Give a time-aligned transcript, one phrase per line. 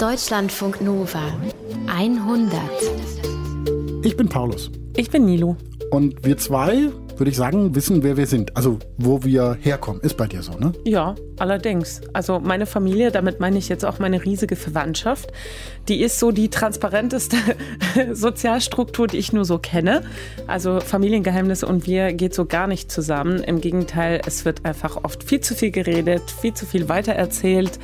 [0.00, 1.30] Deutschlandfunk Nova
[1.86, 2.58] 100.
[4.02, 4.70] Ich bin Paulus.
[4.96, 5.58] Ich bin Nilo.
[5.90, 6.88] Und wir zwei,
[7.18, 8.56] würde ich sagen, wissen, wer wir sind.
[8.56, 10.00] Also, wo wir herkommen.
[10.00, 10.72] Ist bei dir so, ne?
[10.86, 12.00] Ja, allerdings.
[12.14, 15.30] Also, meine Familie, damit meine ich jetzt auch meine riesige Verwandtschaft,
[15.86, 17.36] die ist so die transparenteste
[18.12, 20.00] Sozialstruktur, die ich nur so kenne.
[20.46, 23.44] Also, Familiengeheimnisse und wir geht so gar nicht zusammen.
[23.44, 27.78] Im Gegenteil, es wird einfach oft viel zu viel geredet, viel zu viel weitererzählt.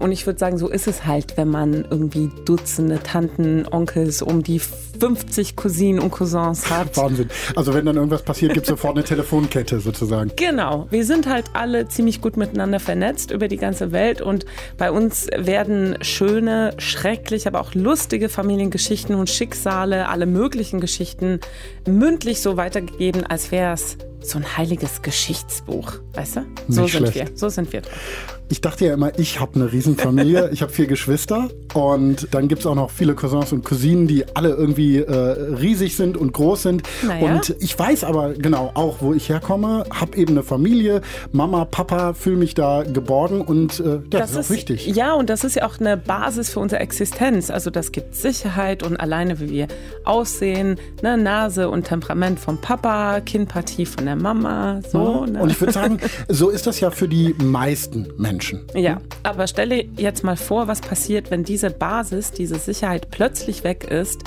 [0.00, 4.42] Und ich würde sagen, so ist es halt, wenn man irgendwie Dutzende Tanten, Onkels, um
[4.42, 6.96] die 50 Cousinen und Cousins hat.
[6.96, 7.28] Wahnsinn.
[7.54, 10.32] Also wenn dann irgendwas passiert, gibt es sofort eine Telefonkette sozusagen.
[10.36, 10.86] Genau.
[10.90, 14.46] Wir sind halt alle ziemlich gut miteinander vernetzt über die ganze Welt und
[14.78, 21.40] bei uns werden schöne, schrecklich, aber auch lustige Familiengeschichten und Schicksale, alle möglichen Geschichten
[21.86, 26.40] mündlich so weitergegeben, als wäre es so ein heiliges Geschichtsbuch, weißt du?
[26.68, 27.30] So Nicht sind schlecht.
[27.30, 27.36] wir.
[27.36, 28.38] So sind wir drauf.
[28.50, 30.50] Ich dachte ja immer, ich habe eine Riesenfamilie.
[30.52, 34.24] ich habe vier Geschwister und dann gibt es auch noch viele Cousins und Cousinen, die
[34.34, 36.82] alle irgendwie äh, riesig sind und groß sind.
[37.02, 37.34] Naja.
[37.34, 41.00] Und ich weiß aber genau auch, wo ich herkomme, habe eben eine Familie,
[41.32, 44.86] Mama, Papa, fühle mich da geborgen und äh, ja, das, ist auch wichtig.
[44.86, 47.50] Ja, und das ist ja auch eine Basis für unsere Existenz.
[47.50, 49.68] Also das gibt Sicherheit und alleine wie wir
[50.04, 55.26] aussehen, ne, Nase und Temperament vom Papa, Kinnpartie von der Mama, so.
[55.26, 55.40] Ne?
[55.40, 58.62] Und ich würde sagen, so ist das ja für die meisten Menschen.
[58.74, 63.84] Ja, aber stelle jetzt mal vor, was passiert, wenn diese Basis, diese Sicherheit plötzlich weg
[63.84, 64.24] ist,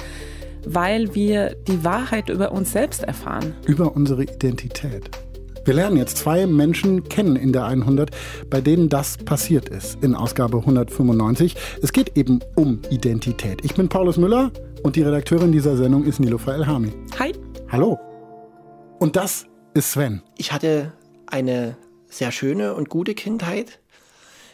[0.65, 3.55] weil wir die Wahrheit über uns selbst erfahren.
[3.65, 5.09] Über unsere Identität.
[5.65, 8.11] Wir lernen jetzt zwei Menschen kennen in der 100,
[8.49, 11.55] bei denen das passiert ist, in Ausgabe 195.
[11.81, 13.63] Es geht eben um Identität.
[13.63, 14.51] Ich bin Paulus Müller
[14.83, 16.91] und die Redakteurin dieser Sendung ist Nilofa Elhami.
[17.17, 17.31] Hi.
[17.71, 17.97] Hallo.
[18.99, 20.21] Und das ist Sven.
[20.37, 20.91] Ich hatte
[21.27, 23.79] eine sehr schöne und gute Kindheit.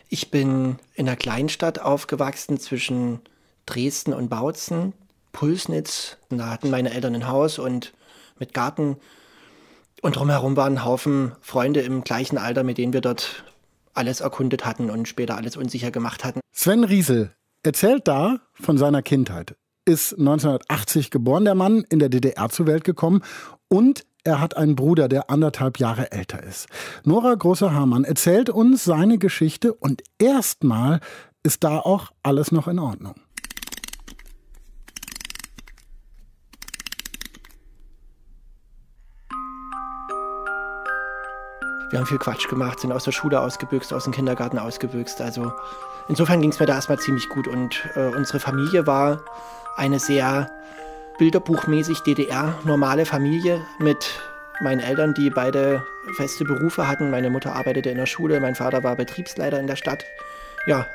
[0.10, 3.22] Ich bin in einer Kleinstadt aufgewachsen zwischen
[3.68, 4.94] Dresden und Bautzen,
[5.32, 6.18] Pulsnitz.
[6.30, 7.94] Da hatten meine Eltern ein Haus und
[8.40, 8.98] mit Garten.
[10.02, 13.44] Und drumherum waren ein Haufen Freunde im gleichen Alter, mit denen wir dort
[13.94, 16.40] alles erkundet hatten und später alles unsicher gemacht hatten.
[16.52, 19.56] Sven Riesel erzählt da von seiner Kindheit.
[19.86, 23.24] Ist 1980 geboren, der Mann, in der DDR zur Welt gekommen
[23.68, 26.68] und er hat einen Bruder, der anderthalb Jahre älter ist.
[27.04, 31.00] Nora Großer-Hamann erzählt uns seine Geschichte und erstmal
[31.44, 33.16] ist da auch alles noch in Ordnung.
[41.92, 45.22] Wir haben viel Quatsch gemacht, sind aus der Schule ausgebüxt, aus dem Kindergarten ausgebüxt.
[45.22, 45.52] Also
[46.08, 47.48] insofern ging es mir da erstmal ziemlich gut.
[47.48, 49.24] Und äh, unsere Familie war
[49.76, 50.52] eine sehr
[51.20, 54.20] bilderbuchmäßig DDR-normale Familie mit
[54.62, 55.86] meinen Eltern, die beide
[56.16, 57.12] feste Berufe hatten.
[57.12, 60.04] Meine Mutter arbeitete in der Schule, mein Vater war Betriebsleiter in der Stadt.
[60.66, 60.88] Ja,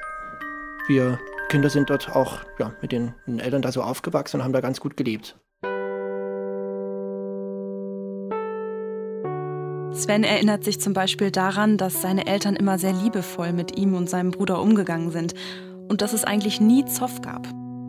[0.89, 1.19] wir
[1.49, 4.81] Kinder sind dort auch ja, mit den Eltern da so aufgewachsen und haben da ganz
[4.81, 5.37] gut gelebt.
[9.93, 14.11] Sven erinnert sich zum Beispiel daran, dass seine Eltern immer sehr liebevoll mit ihm und
[14.11, 15.35] seinem Bruder umgegangen sind
[15.89, 17.47] und dass es eigentlich nie Zoff gab.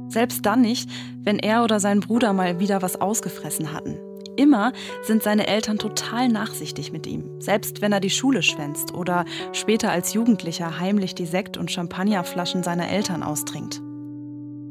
[0.07, 0.89] Selbst dann nicht,
[1.23, 3.97] wenn er oder sein Bruder mal wieder was ausgefressen hatten.
[4.37, 4.73] Immer
[5.03, 9.91] sind seine Eltern total nachsichtig mit ihm, selbst wenn er die Schule schwänzt oder später
[9.91, 13.81] als Jugendlicher heimlich die Sekt- und Champagnerflaschen seiner Eltern austrinkt.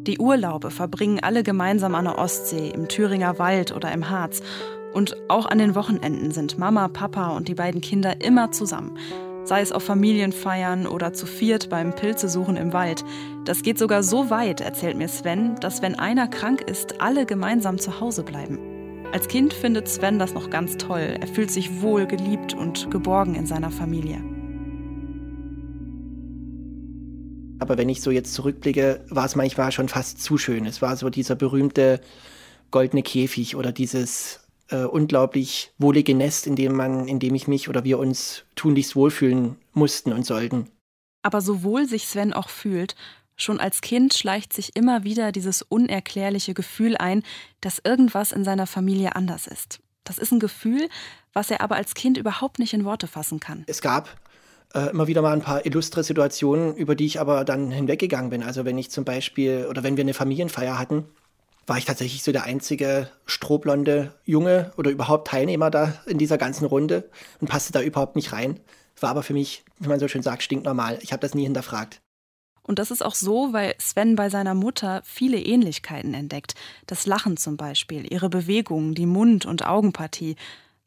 [0.07, 4.43] Die Urlaube verbringen alle gemeinsam an der Ostsee, im Thüringer Wald oder im Harz.
[4.93, 8.99] Und auch an den Wochenenden sind Mama, Papa und die beiden Kinder immer zusammen.
[9.45, 13.05] Sei es auf Familienfeiern oder zu viert beim Pilzesuchen im Wald.
[13.45, 17.79] Das geht sogar so weit, erzählt mir Sven, dass wenn einer krank ist, alle gemeinsam
[17.79, 18.59] zu Hause bleiben.
[19.13, 21.19] Als Kind findet Sven das noch ganz toll.
[21.21, 24.23] Er fühlt sich wohl, geliebt und geborgen in seiner Familie.
[27.59, 30.65] Aber wenn ich so jetzt zurückblicke, war es manchmal schon fast zu schön.
[30.65, 32.01] Es war so dieser berühmte
[32.71, 37.69] goldene Käfig oder dieses äh, unglaublich wohlige Nest, in dem man, in dem ich mich
[37.69, 40.69] oder wir uns tunlichst wohlfühlen mussten und sollten.
[41.23, 42.95] Aber so wohl sich Sven auch fühlt,
[43.37, 47.23] schon als Kind schleicht sich immer wieder dieses unerklärliche Gefühl ein,
[47.61, 49.81] dass irgendwas in seiner Familie anders ist.
[50.05, 50.89] Das ist ein Gefühl,
[51.33, 53.65] was er aber als Kind überhaupt nicht in Worte fassen kann.
[53.67, 54.21] Es gab
[54.75, 58.43] äh, immer wieder mal ein paar illustre Situationen, über die ich aber dann hinweggegangen bin.
[58.43, 61.07] Also wenn ich zum Beispiel oder wenn wir eine Familienfeier hatten,
[61.67, 66.67] war ich tatsächlich so der einzige strohblonde Junge oder überhaupt Teilnehmer da in dieser ganzen
[66.67, 67.09] Runde
[67.41, 68.61] und passte da überhaupt nicht rein.
[69.01, 70.99] War aber für mich, wie man so schön sagt, stinknormal.
[71.03, 72.01] Ich habe das nie hinterfragt.
[72.63, 76.55] Und das ist auch so, weil Sven bei seiner Mutter viele Ähnlichkeiten entdeckt.
[76.87, 80.37] Das Lachen zum Beispiel, ihre Bewegungen, die Mund- und Augenpartie.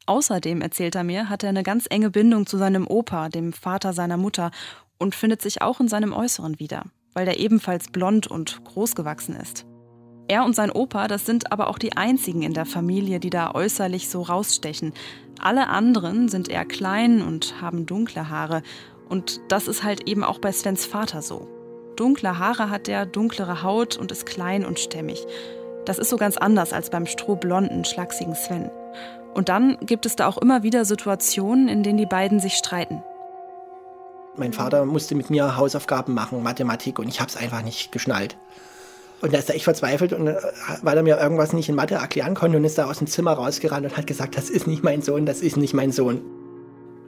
[0.06, 3.92] Außerdem, erzählt er mir, hat er eine ganz enge Bindung zu seinem Opa, dem Vater
[3.92, 4.50] seiner Mutter,
[4.98, 6.84] und findet sich auch in seinem Äußeren wieder
[7.18, 9.66] weil der ebenfalls blond und groß gewachsen ist.
[10.28, 13.52] Er und sein Opa, das sind aber auch die einzigen in der Familie, die da
[13.54, 14.92] äußerlich so rausstechen.
[15.40, 18.62] Alle anderen sind eher klein und haben dunkle Haare.
[19.08, 21.48] Und das ist halt eben auch bei Svens Vater so.
[21.96, 25.26] Dunkle Haare hat er, dunklere Haut und ist klein und stämmig.
[25.86, 28.70] Das ist so ganz anders als beim strohblonden, schlachsigen Sven.
[29.32, 33.02] Und dann gibt es da auch immer wieder Situationen, in denen die beiden sich streiten.
[34.36, 38.36] Mein Vater musste mit mir Hausaufgaben machen, Mathematik, und ich habe es einfach nicht geschnallt.
[39.20, 40.36] Und da ist er echt verzweifelt und äh,
[40.82, 43.32] weil er mir irgendwas nicht in Mathe erklären konnte und ist da aus dem Zimmer
[43.32, 46.20] rausgerannt und hat gesagt, das ist nicht mein Sohn, das ist nicht mein Sohn.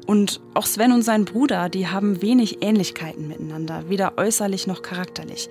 [0.07, 5.49] Und auch Sven und sein Bruder, die haben wenig Ähnlichkeiten miteinander, weder äußerlich noch charakterlich.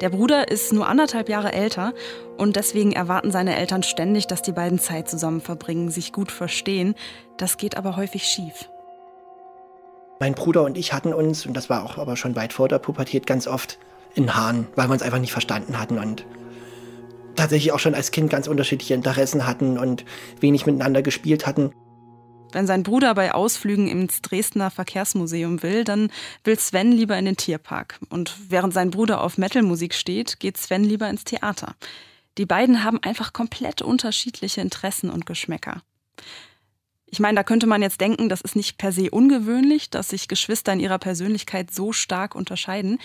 [0.00, 1.94] Der Bruder ist nur anderthalb Jahre älter
[2.36, 6.94] und deswegen erwarten seine Eltern ständig, dass die beiden Zeit zusammen verbringen, sich gut verstehen.
[7.38, 8.68] Das geht aber häufig schief.
[10.20, 12.78] Mein Bruder und ich hatten uns, und das war auch aber schon weit vor der
[12.78, 13.78] Pubertät, ganz oft
[14.16, 16.24] in Haaren, weil wir uns einfach nicht verstanden hatten und
[17.36, 20.04] tatsächlich auch schon als Kind ganz unterschiedliche Interessen hatten und
[20.40, 21.70] wenig miteinander gespielt hatten.
[22.52, 26.10] Wenn sein Bruder bei Ausflügen ins Dresdner Verkehrsmuseum will, dann
[26.44, 27.98] will Sven lieber in den Tierpark.
[28.08, 31.74] Und während sein Bruder auf Metalmusik steht, geht Sven lieber ins Theater.
[32.38, 35.82] Die beiden haben einfach komplett unterschiedliche Interessen und Geschmäcker.
[37.16, 40.28] Ich meine, da könnte man jetzt denken, das ist nicht per se ungewöhnlich, dass sich
[40.28, 42.98] Geschwister in ihrer Persönlichkeit so stark unterscheiden.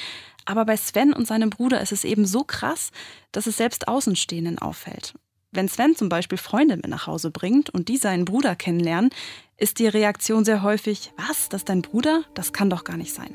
[0.43, 2.91] Aber bei Sven und seinem Bruder ist es eben so krass,
[3.31, 5.13] dass es selbst Außenstehenden auffällt.
[5.53, 9.11] Wenn Sven zum Beispiel Freunde mit nach Hause bringt und die seinen Bruder kennenlernen,
[9.55, 12.25] ist die Reaktion sehr häufig, was, das ist dein Bruder?
[12.33, 13.31] Das kann doch gar nicht sein.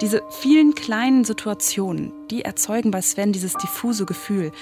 [0.00, 4.52] Diese vielen kleinen Situationen, die erzeugen bei Sven dieses diffuse Gefühl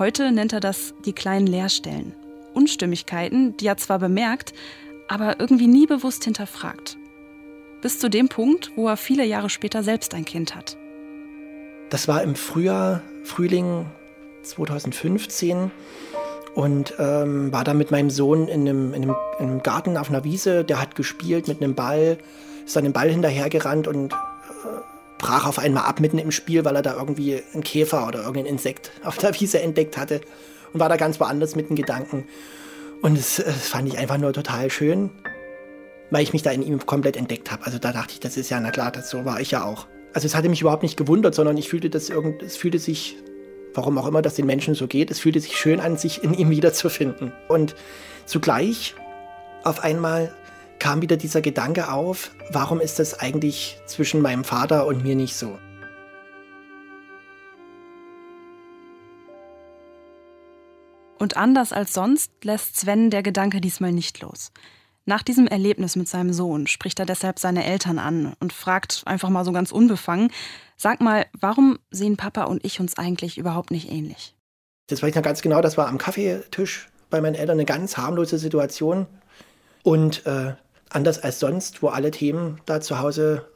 [0.00, 2.14] Heute nennt er das die kleinen Leerstellen.
[2.54, 4.54] Unstimmigkeiten, die er zwar bemerkt,
[5.08, 6.96] aber irgendwie nie bewusst hinterfragt.
[7.82, 10.78] Bis zu dem Punkt, wo er viele Jahre später selbst ein Kind hat.
[11.90, 13.84] Das war im Frühjahr, Frühling
[14.42, 15.70] 2015
[16.54, 20.08] und ähm, war da mit meinem Sohn in einem, in, einem, in einem, Garten auf
[20.08, 20.64] einer Wiese.
[20.64, 22.16] Der hat gespielt mit einem Ball,
[22.64, 24.14] ist dann dem Ball hinterhergerannt und
[25.20, 28.46] brach auf einmal ab mitten im Spiel, weil er da irgendwie einen Käfer oder irgendein
[28.46, 30.20] Insekt auf der Wiese entdeckt hatte
[30.72, 32.26] und war da ganz woanders mit den Gedanken.
[33.02, 35.10] Und das, das fand ich einfach nur total schön,
[36.10, 37.64] weil ich mich da in ihm komplett entdeckt habe.
[37.64, 39.86] Also da dachte ich, das ist ja, na klar, das, so war ich ja auch.
[40.12, 43.16] Also es hatte mich überhaupt nicht gewundert, sondern ich fühlte, dass irgend, es fühlte sich,
[43.74, 46.34] warum auch immer das den Menschen so geht, es fühlte sich schön an, sich in
[46.34, 47.32] ihm wiederzufinden.
[47.48, 47.76] Und
[48.26, 48.94] zugleich
[49.62, 50.34] auf einmal
[50.80, 55.36] kam wieder dieser Gedanke auf, warum ist das eigentlich zwischen meinem Vater und mir nicht
[55.36, 55.58] so?
[61.18, 64.50] Und anders als sonst lässt Sven der Gedanke diesmal nicht los.
[65.04, 69.28] Nach diesem Erlebnis mit seinem Sohn spricht er deshalb seine Eltern an und fragt einfach
[69.28, 70.32] mal so ganz unbefangen,
[70.76, 74.34] sag mal, warum sehen Papa und ich uns eigentlich überhaupt nicht ähnlich?
[74.86, 77.96] Das weiß ich noch ganz genau, das war am Kaffeetisch bei meinen Eltern eine ganz
[77.96, 79.06] harmlose Situation.
[79.82, 80.54] Und äh,
[80.90, 83.46] anders als sonst, wo alle Themen da zu Hause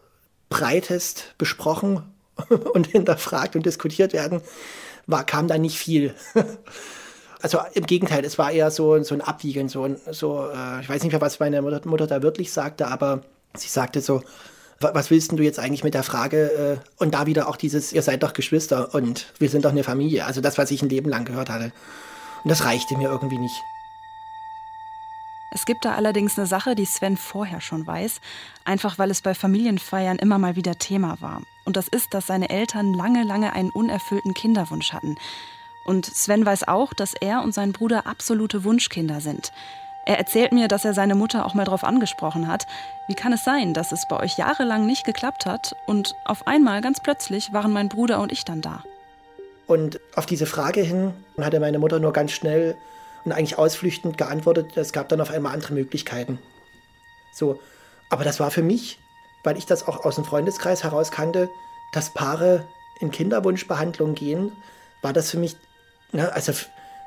[0.48, 2.02] breitest besprochen
[2.72, 4.40] und hinterfragt und diskutiert werden,
[5.06, 6.14] war, kam da nicht viel.
[7.42, 11.02] also im Gegenteil, es war eher so, so ein Abwiegeln, so, so äh, ich weiß
[11.02, 13.22] nicht mehr, was meine Mutter, Mutter, da wirklich sagte, aber
[13.54, 14.22] sie sagte so,
[14.80, 16.80] was willst du jetzt eigentlich mit der Frage?
[16.80, 19.84] Äh, und da wieder auch dieses, ihr seid doch Geschwister und wir sind doch eine
[19.84, 20.26] Familie.
[20.26, 21.72] Also das, was ich ein Leben lang gehört hatte.
[22.42, 23.54] Und das reichte mir irgendwie nicht.
[25.54, 28.20] Es gibt da allerdings eine Sache, die Sven vorher schon weiß,
[28.64, 31.42] einfach weil es bei Familienfeiern immer mal wieder Thema war.
[31.64, 35.16] Und das ist, dass seine Eltern lange, lange einen unerfüllten Kinderwunsch hatten.
[35.84, 39.52] Und Sven weiß auch, dass er und sein Bruder absolute Wunschkinder sind.
[40.06, 42.66] Er erzählt mir, dass er seine Mutter auch mal darauf angesprochen hat.
[43.06, 46.80] Wie kann es sein, dass es bei euch jahrelang nicht geklappt hat und auf einmal
[46.80, 48.82] ganz plötzlich waren mein Bruder und ich dann da?
[49.66, 52.76] Und auf diese Frage hin hatte meine Mutter nur ganz schnell
[53.24, 56.38] und eigentlich ausflüchtend geantwortet, es gab dann auf einmal andere Möglichkeiten.
[57.32, 57.60] So,
[58.10, 58.98] aber das war für mich,
[59.42, 61.48] weil ich das auch aus dem Freundeskreis heraus kannte,
[61.92, 62.66] dass Paare
[63.00, 64.52] in Kinderwunschbehandlung gehen,
[65.02, 65.56] war das für mich,
[66.12, 66.52] ne, also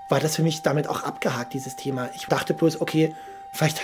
[0.10, 2.10] war das für mich damit auch abgehakt, dieses Thema.
[2.16, 3.14] Ich dachte bloß, okay,
[3.54, 3.82] vielleicht,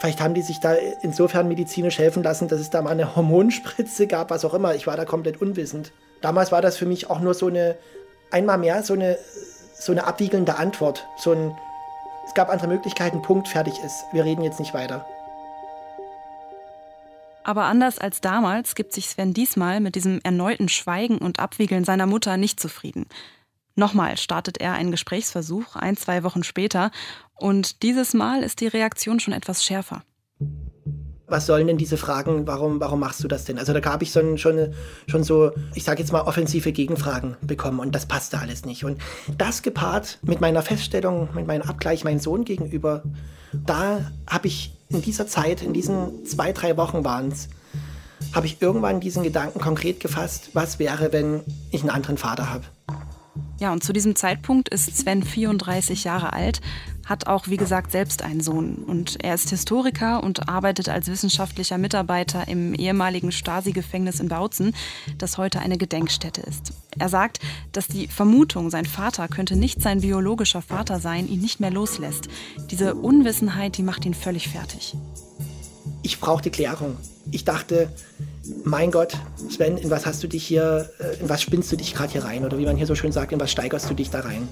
[0.00, 4.06] vielleicht haben die sich da insofern medizinisch helfen lassen, dass es da mal eine Hormonspritze
[4.06, 4.74] gab, was auch immer.
[4.74, 5.92] Ich war da komplett unwissend.
[6.20, 7.76] Damals war das für mich auch nur so eine,
[8.30, 9.18] einmal mehr so eine
[9.78, 11.06] so eine abwiegelnde Antwort.
[11.16, 11.56] So ein,
[12.26, 14.04] es gab andere Möglichkeiten, Punkt, fertig ist.
[14.12, 15.04] Wir reden jetzt nicht weiter.
[17.42, 22.06] Aber anders als damals gibt sich Sven diesmal mit diesem erneuten Schweigen und Abwiegeln seiner
[22.06, 23.06] Mutter nicht zufrieden.
[23.76, 26.90] Nochmal startet er einen Gesprächsversuch, ein, zwei Wochen später,
[27.34, 30.02] und dieses Mal ist die Reaktion schon etwas schärfer.
[31.26, 33.58] Was sollen denn diese Fragen, warum, warum machst du das denn?
[33.58, 34.74] Also da habe ich so, schon,
[35.06, 38.84] schon so, ich sage jetzt mal, offensive Gegenfragen bekommen und das passte alles nicht.
[38.84, 39.00] Und
[39.38, 43.02] das gepaart mit meiner Feststellung, mit meinem Abgleich meinem Sohn gegenüber,
[43.52, 47.48] da habe ich in dieser Zeit, in diesen zwei, drei Wochen waren es,
[48.34, 51.40] habe ich irgendwann diesen Gedanken konkret gefasst, was wäre, wenn
[51.70, 52.64] ich einen anderen Vater habe.
[53.58, 56.60] Ja, und zu diesem Zeitpunkt ist Sven 34 Jahre alt,
[57.06, 58.76] hat auch, wie gesagt, selbst einen Sohn.
[58.76, 64.74] Und er ist Historiker und arbeitet als wissenschaftlicher Mitarbeiter im ehemaligen Stasi-Gefängnis in Bautzen,
[65.18, 66.72] das heute eine Gedenkstätte ist.
[66.98, 67.40] Er sagt,
[67.72, 72.28] dass die Vermutung, sein Vater könnte nicht sein biologischer Vater sein, ihn nicht mehr loslässt.
[72.70, 74.94] Diese Unwissenheit, die macht ihn völlig fertig.
[76.02, 76.96] Ich brauchte Klärung.
[77.30, 77.88] Ich dachte,
[78.64, 79.16] mein Gott,
[79.50, 82.24] Sven, in was hast du dich hier, äh, in was spinnst du dich gerade hier
[82.24, 82.44] rein?
[82.44, 84.48] Oder wie man hier so schön sagt, in was steigerst du dich da rein?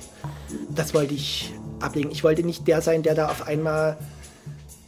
[0.71, 2.11] Das wollte ich ablegen.
[2.11, 3.99] Ich wollte nicht der sein, der da auf einmal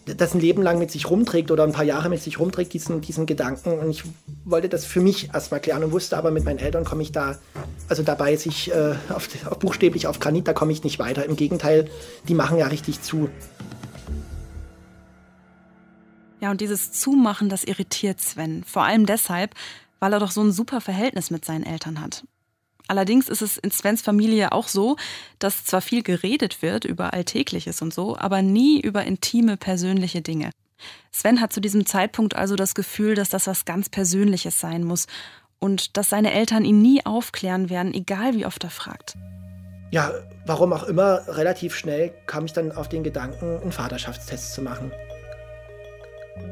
[0.06, 3.00] das ein Leben lang mit sich rumträgt oder ein paar Jahre mit sich rumträgt, diesen,
[3.00, 3.78] diesen Gedanken.
[3.78, 4.04] Und ich
[4.44, 7.38] wollte das für mich erstmal klären und wusste aber, mit meinen Eltern komme ich da,
[7.88, 11.24] also dabei sich äh, auf, auf, buchstäblich auf Granit, da komme ich nicht weiter.
[11.24, 11.88] Im Gegenteil,
[12.28, 13.30] die machen ja richtig zu.
[16.40, 18.64] Ja, und dieses Zumachen, das irritiert Sven.
[18.64, 19.54] Vor allem deshalb,
[20.00, 22.24] weil er doch so ein super Verhältnis mit seinen Eltern hat.
[22.86, 24.96] Allerdings ist es in Svens Familie auch so,
[25.38, 30.50] dass zwar viel geredet wird über Alltägliches und so, aber nie über intime, persönliche Dinge.
[31.10, 35.06] Sven hat zu diesem Zeitpunkt also das Gefühl, dass das was ganz Persönliches sein muss
[35.58, 39.14] und dass seine Eltern ihn nie aufklären werden, egal wie oft er fragt.
[39.90, 40.10] Ja,
[40.44, 44.92] warum auch immer, relativ schnell kam ich dann auf den Gedanken, einen Vaterschaftstest zu machen.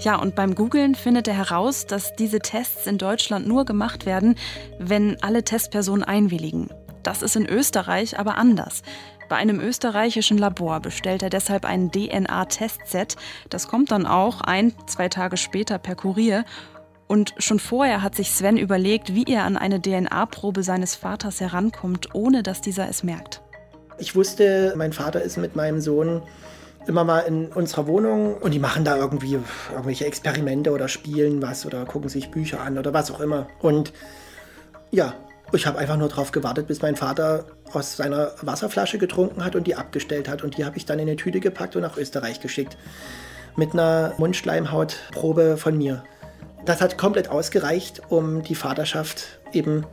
[0.00, 4.36] Ja, und beim Googlen findet er heraus, dass diese Tests in Deutschland nur gemacht werden,
[4.78, 6.68] wenn alle Testpersonen einwilligen.
[7.02, 8.82] Das ist in Österreich aber anders.
[9.28, 13.16] Bei einem österreichischen Labor bestellt er deshalb ein DNA-Testset.
[13.48, 16.44] Das kommt dann auch ein, zwei Tage später per Kurier.
[17.06, 22.14] Und schon vorher hat sich Sven überlegt, wie er an eine DNA-Probe seines Vaters herankommt,
[22.14, 23.40] ohne dass dieser es merkt.
[23.98, 26.22] Ich wusste, mein Vater ist mit meinem Sohn
[26.86, 29.38] immer mal in unserer Wohnung und die machen da irgendwie
[29.70, 33.46] irgendwelche Experimente oder spielen was oder gucken sich Bücher an oder was auch immer.
[33.60, 33.92] Und
[34.90, 35.14] ja,
[35.52, 39.66] ich habe einfach nur darauf gewartet, bis mein Vater aus seiner Wasserflasche getrunken hat und
[39.66, 40.42] die abgestellt hat.
[40.42, 42.76] Und die habe ich dann in eine Tüte gepackt und nach Österreich geschickt.
[43.56, 46.04] Mit einer Mundschleimhautprobe von mir.
[46.64, 49.84] Das hat komplett ausgereicht, um die Vaterschaft eben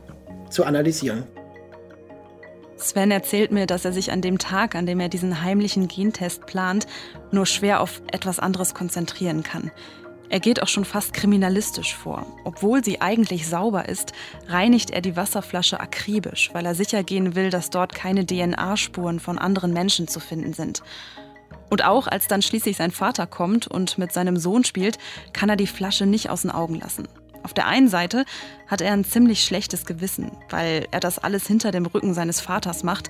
[0.48, 1.24] zu analysieren.
[2.82, 6.46] Sven erzählt mir, dass er sich an dem Tag, an dem er diesen heimlichen Gentest
[6.46, 6.86] plant,
[7.30, 9.70] nur schwer auf etwas anderes konzentrieren kann.
[10.30, 12.24] Er geht auch schon fast kriminalistisch vor.
[12.44, 14.12] Obwohl sie eigentlich sauber ist,
[14.46, 19.38] reinigt er die Wasserflasche akribisch, weil er sicher gehen will, dass dort keine DNA-Spuren von
[19.38, 20.82] anderen Menschen zu finden sind.
[21.68, 24.98] Und auch als dann schließlich sein Vater kommt und mit seinem Sohn spielt,
[25.32, 27.08] kann er die Flasche nicht aus den Augen lassen.
[27.42, 28.24] Auf der einen Seite
[28.66, 32.82] hat er ein ziemlich schlechtes Gewissen, weil er das alles hinter dem Rücken seines Vaters
[32.82, 33.08] macht.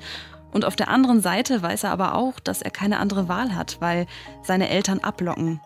[0.53, 3.81] Und auf der anderen Seite weiß er aber auch, dass er keine andere Wahl hat,
[3.81, 4.07] weil
[4.43, 5.61] seine Eltern ablocken.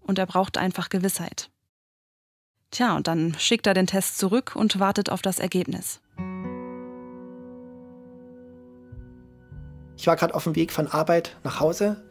[0.00, 1.50] Und er braucht einfach Gewissheit.
[2.72, 6.00] Tja, und dann schickt er den Test zurück und wartet auf das Ergebnis.
[9.96, 12.02] Ich war gerade auf dem Weg von Arbeit nach Hause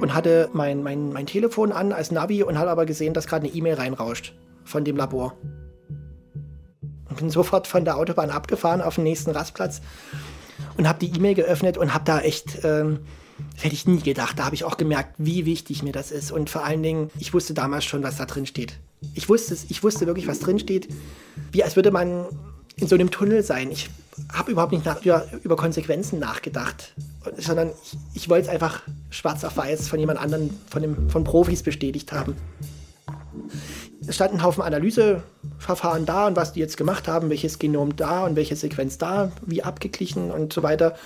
[0.00, 3.46] und hatte mein, mein, mein Telefon an als Navi und habe aber gesehen, dass gerade
[3.46, 4.34] eine E-Mail reinrauscht
[4.66, 5.34] von dem Labor.
[7.08, 9.80] Und bin sofort von der Autobahn abgefahren auf den nächsten Rastplatz
[10.76, 13.00] und habe die E-Mail geöffnet und habe da echt, ähm,
[13.56, 16.32] hätte ich nie gedacht, da habe ich auch gemerkt, wie wichtig mir das ist.
[16.32, 18.78] Und vor allen Dingen, ich wusste damals schon, was da drin steht.
[19.14, 20.88] Ich wusste ich wusste wirklich, was drin steht,
[21.52, 22.26] wie als würde man
[22.76, 23.70] in so einem Tunnel sein.
[23.70, 23.88] Ich
[24.32, 26.94] habe überhaupt nicht nach, über, über, Konsequenzen nachgedacht,
[27.38, 31.62] sondern ich, ich wollte es einfach schwarz auf weiß von jemand anderem, von, von Profis
[31.62, 32.34] bestätigt haben
[34.06, 38.24] es stand ein Haufen Analyseverfahren da und was die jetzt gemacht haben, welches Genom da
[38.24, 40.96] und welche Sequenz da, wie abgeglichen und so weiter.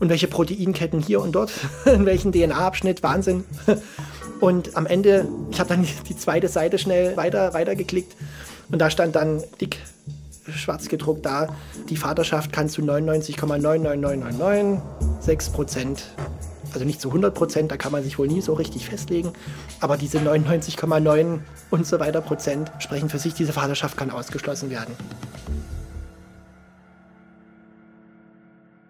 [0.00, 1.52] Und welche Proteinketten hier und dort,
[1.84, 3.44] in welchem DNA-Abschnitt, Wahnsinn.
[4.40, 8.14] Und am Ende, ich habe dann die zweite Seite schnell weiter, weiter geklickt
[8.70, 9.78] und da stand dann dick
[10.54, 11.48] schwarz gedruckt da,
[11.88, 16.04] die Vaterschaft kannst du 99,99996 Prozent
[16.74, 19.32] also nicht zu 100 Prozent, da kann man sich wohl nie so richtig festlegen,
[19.80, 21.40] aber diese 99,9
[21.70, 24.94] und so weiter Prozent sprechen für sich, diese Vaterschaft kann ausgeschlossen werden.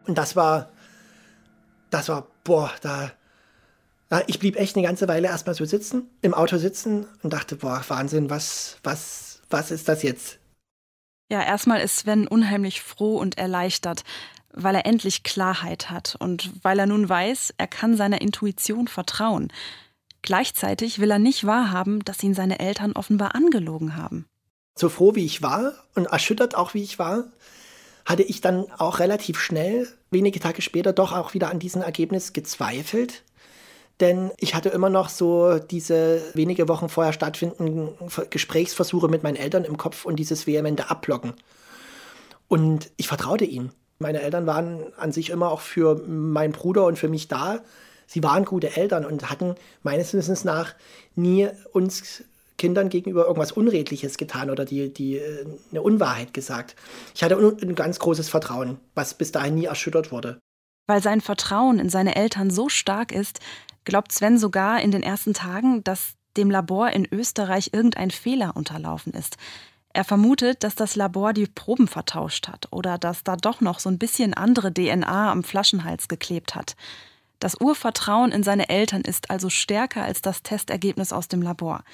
[0.07, 0.71] Und das war,
[1.91, 3.13] das war, boah, da,
[4.27, 7.83] ich blieb echt eine ganze Weile erstmal so sitzen, im Auto sitzen und dachte, boah,
[7.89, 10.39] Wahnsinn, was, was, was ist das jetzt?
[11.31, 14.05] Ja, erstmal ist Sven unheimlich froh und erleichtert,
[14.55, 19.53] weil er endlich Klarheit hat und weil er nun weiß, er kann seiner Intuition vertrauen.
[20.23, 24.27] Gleichzeitig will er nicht wahrhaben, dass ihn seine Eltern offenbar angelogen haben.
[24.77, 27.25] So froh wie ich war und erschüttert auch wie ich war,
[28.05, 32.33] hatte ich dann auch relativ schnell, wenige Tage später, doch auch wieder an diesem Ergebnis
[32.33, 33.23] gezweifelt.
[34.01, 37.91] Denn ich hatte immer noch so diese wenige Wochen vorher stattfindenden
[38.31, 41.35] Gesprächsversuche mit meinen Eltern im Kopf und dieses vehemente Ablocken.
[42.49, 43.73] Und ich vertraute ihnen.
[44.05, 47.61] Meine Eltern waren an sich immer auch für meinen Bruder und für mich da.
[48.07, 50.75] Sie waren gute Eltern und hatten meines Wissens nach
[51.15, 52.23] nie uns
[52.59, 56.77] Kindern gegenüber irgendwas Unredliches getan oder die, die äh, eine Unwahrheit gesagt.
[57.15, 60.39] Ich hatte ein ganz großes Vertrauen, was bis dahin nie erschüttert wurde.
[60.87, 63.41] Weil sein Vertrauen in seine Eltern so stark ist,
[63.85, 69.15] glaubt Sven sogar in den ersten Tagen, dass dem Labor in Österreich irgendein Fehler unterlaufen
[69.15, 69.39] ist.
[69.95, 73.89] Er vermutet, dass das Labor die Proben vertauscht hat oder dass da doch noch so
[73.89, 76.75] ein bisschen andere DNA am Flaschenhals geklebt hat.
[77.39, 81.85] Das Urvertrauen in seine Eltern ist also stärker als das Testergebnis aus dem Labor.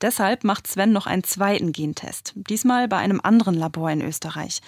[0.00, 4.60] Deshalb macht Sven noch einen zweiten Gentest, diesmal bei einem anderen Labor in Österreich.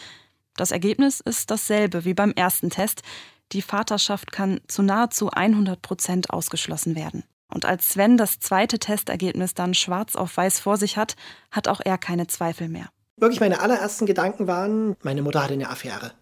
[0.57, 3.03] Das Ergebnis ist dasselbe wie beim ersten Test.
[3.51, 7.25] Die Vaterschaft kann zu nahezu 100 Prozent ausgeschlossen werden.
[7.53, 11.17] Und als Sven das zweite Testergebnis dann schwarz auf weiß vor sich hat,
[11.51, 12.89] hat auch er keine Zweifel mehr.
[13.17, 16.13] Wirklich meine allerersten Gedanken waren, meine Mutter hatte eine Affäre.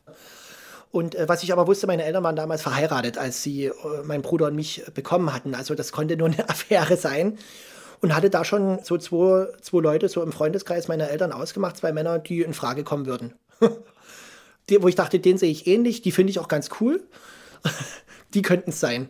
[0.90, 3.72] Und äh, was ich aber wusste, meine Eltern waren damals verheiratet, als sie äh,
[4.04, 5.54] meinen Bruder und mich bekommen hatten.
[5.54, 7.38] Also das konnte nur eine Affäre sein
[8.00, 11.92] und hatte da schon so zwei, zwei Leute so im Freundeskreis meiner Eltern ausgemacht, zwei
[11.92, 13.34] Männer, die in Frage kommen würden.
[14.68, 17.06] die, wo ich dachte, den sehe ich ähnlich, die finde ich auch ganz cool.
[18.34, 19.08] die könnten es sein.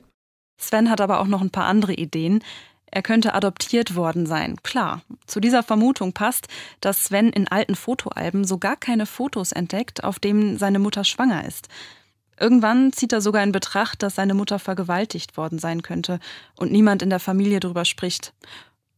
[0.59, 2.43] Sven hat aber auch noch ein paar andere Ideen.
[2.91, 4.57] Er könnte adoptiert worden sein.
[4.63, 6.49] Klar, zu dieser Vermutung passt,
[6.81, 11.47] dass Sven in alten Fotoalben so gar keine Fotos entdeckt, auf denen seine Mutter schwanger
[11.47, 11.69] ist.
[12.41, 16.21] Irgendwann zieht er sogar in Betracht, dass seine Mutter vergewaltigt worden sein könnte
[16.57, 18.33] und niemand in der Familie darüber spricht.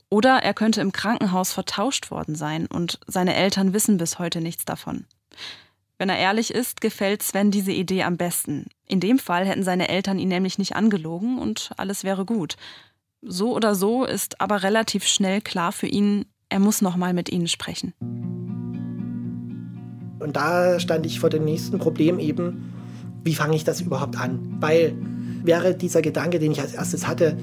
[0.09, 4.65] Oder er könnte im Krankenhaus vertauscht worden sein und seine Eltern wissen bis heute nichts
[4.65, 5.07] davon.
[6.01, 8.69] Wenn er ehrlich ist, gefällt Sven diese Idee am besten.
[8.87, 12.57] In dem Fall hätten seine Eltern ihn nämlich nicht angelogen und alles wäre gut.
[13.21, 17.31] So oder so ist aber relativ schnell klar für ihn, er muss noch mal mit
[17.31, 17.93] ihnen sprechen.
[20.21, 22.73] Und da stand ich vor dem nächsten Problem eben,
[23.23, 24.57] wie fange ich das überhaupt an?
[24.59, 24.97] Weil
[25.45, 27.37] wäre dieser Gedanke, den ich als erstes hatte,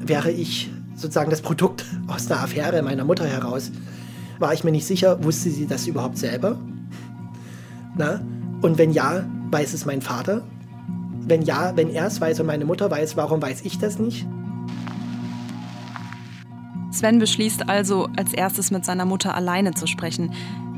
[0.00, 3.70] wäre ich sozusagen das Produkt aus einer Affäre meiner Mutter heraus,
[4.40, 6.58] war ich mir nicht sicher, wusste sie das überhaupt selber?
[8.00, 8.18] Na?
[8.62, 10.42] Und wenn ja, weiß es mein Vater?
[11.20, 14.26] Wenn ja, wenn er es weiß und meine Mutter weiß, warum weiß ich das nicht?
[16.90, 20.32] Sven beschließt also, als erstes mit seiner Mutter alleine zu sprechen.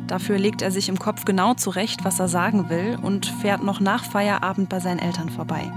[0.09, 3.79] Dafür legt er sich im Kopf genau zurecht, was er sagen will und fährt noch
[3.79, 5.71] nach Feierabend bei seinen Eltern vorbei.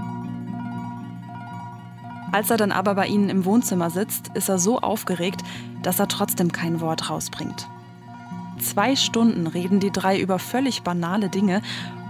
[2.32, 5.42] Als er dann aber bei ihnen im Wohnzimmer sitzt, ist er so aufgeregt,
[5.84, 7.68] dass er trotzdem kein Wort rausbringt.
[8.58, 11.62] Zwei Stunden reden die drei über völlig banale Dinge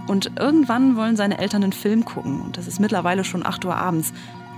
[0.07, 3.75] und irgendwann wollen seine Eltern einen Film gucken und es ist mittlerweile schon 8 Uhr
[3.75, 4.13] abends.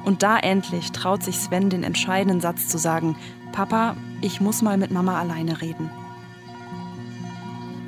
[0.05, 3.17] Und da endlich traut sich Sven den entscheidenden Satz zu sagen,
[3.51, 5.89] Papa, ich muss mal mit Mama alleine reden.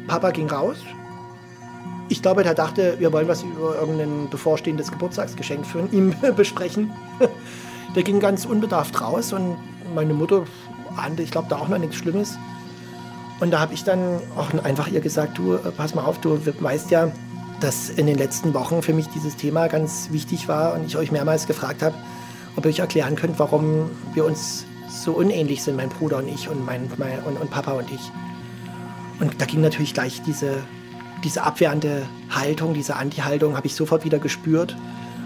[0.07, 0.77] Papa ging raus.
[2.09, 6.91] Ich glaube, er dachte, wir wollen was über irgendein bevorstehendes Geburtstagsgeschenk für ihn besprechen.
[7.95, 9.55] Der ging ganz unbedarft raus und
[9.95, 10.43] meine Mutter
[10.97, 12.37] ahnte, ich glaube, da auch noch nichts Schlimmes.
[13.41, 16.39] Und da habe ich dann auch einfach ihr gesagt, du, äh, pass mal auf, du
[16.59, 17.11] weißt ja,
[17.59, 21.11] dass in den letzten Wochen für mich dieses Thema ganz wichtig war und ich euch
[21.11, 21.95] mehrmals gefragt habe,
[22.55, 26.47] ob ihr euch erklären könnt, warum wir uns so unähnlich sind, mein Bruder und ich
[26.47, 28.11] und, mein, mein und, und Papa und ich.
[29.19, 30.63] Und da ging natürlich gleich diese,
[31.23, 34.75] diese abwehrende Haltung, diese Anti-Haltung, habe ich sofort wieder gespürt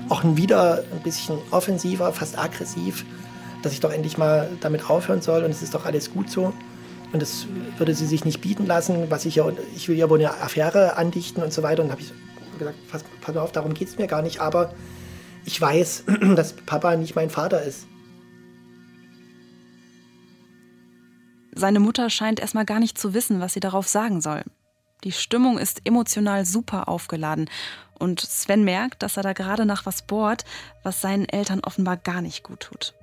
[0.10, 3.06] auch wieder ein bisschen offensiver, fast aggressiv,
[3.62, 6.54] dass ich doch endlich mal damit aufhören soll und es ist doch alles gut so.
[7.16, 7.48] Und das
[7.78, 10.98] würde sie sich nicht bieten lassen, was ich ja, ich will ja wohl eine Affäre
[10.98, 11.82] andichten und so weiter.
[11.82, 12.12] Und habe ich
[12.60, 14.42] gesagt, pass, pass auf, darum geht es mir gar nicht.
[14.42, 14.74] Aber
[15.46, 16.04] ich weiß,
[16.36, 17.88] dass Papa nicht mein Vater ist.
[21.54, 24.44] Seine Mutter scheint erstmal gar nicht zu wissen, was sie darauf sagen soll.
[25.06, 27.50] Die Stimmung ist emotional super aufgeladen
[27.98, 30.44] und Sven merkt, dass er da gerade nach was bohrt,
[30.84, 32.94] was seinen Eltern offenbar gar nicht gut tut.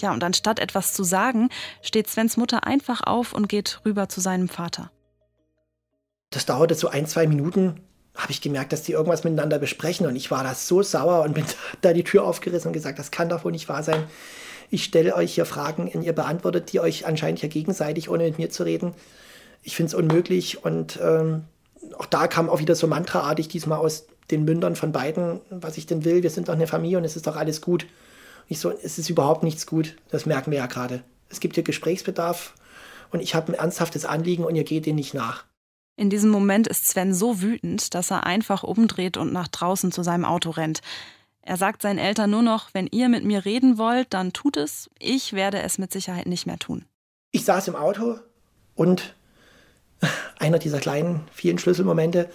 [0.00, 1.48] Ja, und anstatt etwas zu sagen,
[1.82, 4.90] steht Svens Mutter einfach auf und geht rüber zu seinem Vater.
[6.30, 7.80] Das dauerte so ein, zwei Minuten,
[8.16, 11.34] habe ich gemerkt, dass die irgendwas miteinander besprechen und ich war da so sauer und
[11.34, 11.44] bin
[11.82, 14.04] da die Tür aufgerissen und gesagt, das kann doch wohl nicht wahr sein.
[14.70, 18.38] Ich stelle euch hier Fragen und ihr beantwortet die euch anscheinend ja gegenseitig, ohne mit
[18.38, 18.94] mir zu reden.
[19.62, 21.44] Ich finde es unmöglich und ähm,
[21.98, 25.86] auch da kam auch wieder so mantraartig diesmal aus den Mündern von beiden, was ich
[25.86, 26.22] denn will.
[26.22, 27.86] Wir sind doch eine Familie und es ist doch alles gut.
[28.48, 29.96] Ich so, es ist überhaupt nichts gut.
[30.10, 31.02] Das merken wir ja gerade.
[31.28, 32.54] Es gibt hier Gesprächsbedarf
[33.10, 35.44] und ich habe ein ernsthaftes Anliegen und ihr geht dem nicht nach.
[35.96, 40.02] In diesem Moment ist Sven so wütend, dass er einfach umdreht und nach draußen zu
[40.02, 40.80] seinem Auto rennt.
[41.40, 44.90] Er sagt seinen Eltern nur noch, wenn ihr mit mir reden wollt, dann tut es.
[44.98, 46.84] Ich werde es mit Sicherheit nicht mehr tun.
[47.30, 48.18] Ich saß im Auto
[48.74, 49.14] und
[50.38, 52.28] einer dieser kleinen, vielen Schlüsselmomente,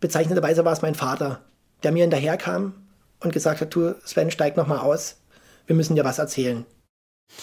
[0.00, 1.42] bezeichnenderweise war es mein Vater,
[1.82, 2.74] der mir hinterherkam
[3.20, 5.16] und gesagt hat, du Sven, steig noch mal aus,
[5.72, 6.66] wir müssen dir was erzählen.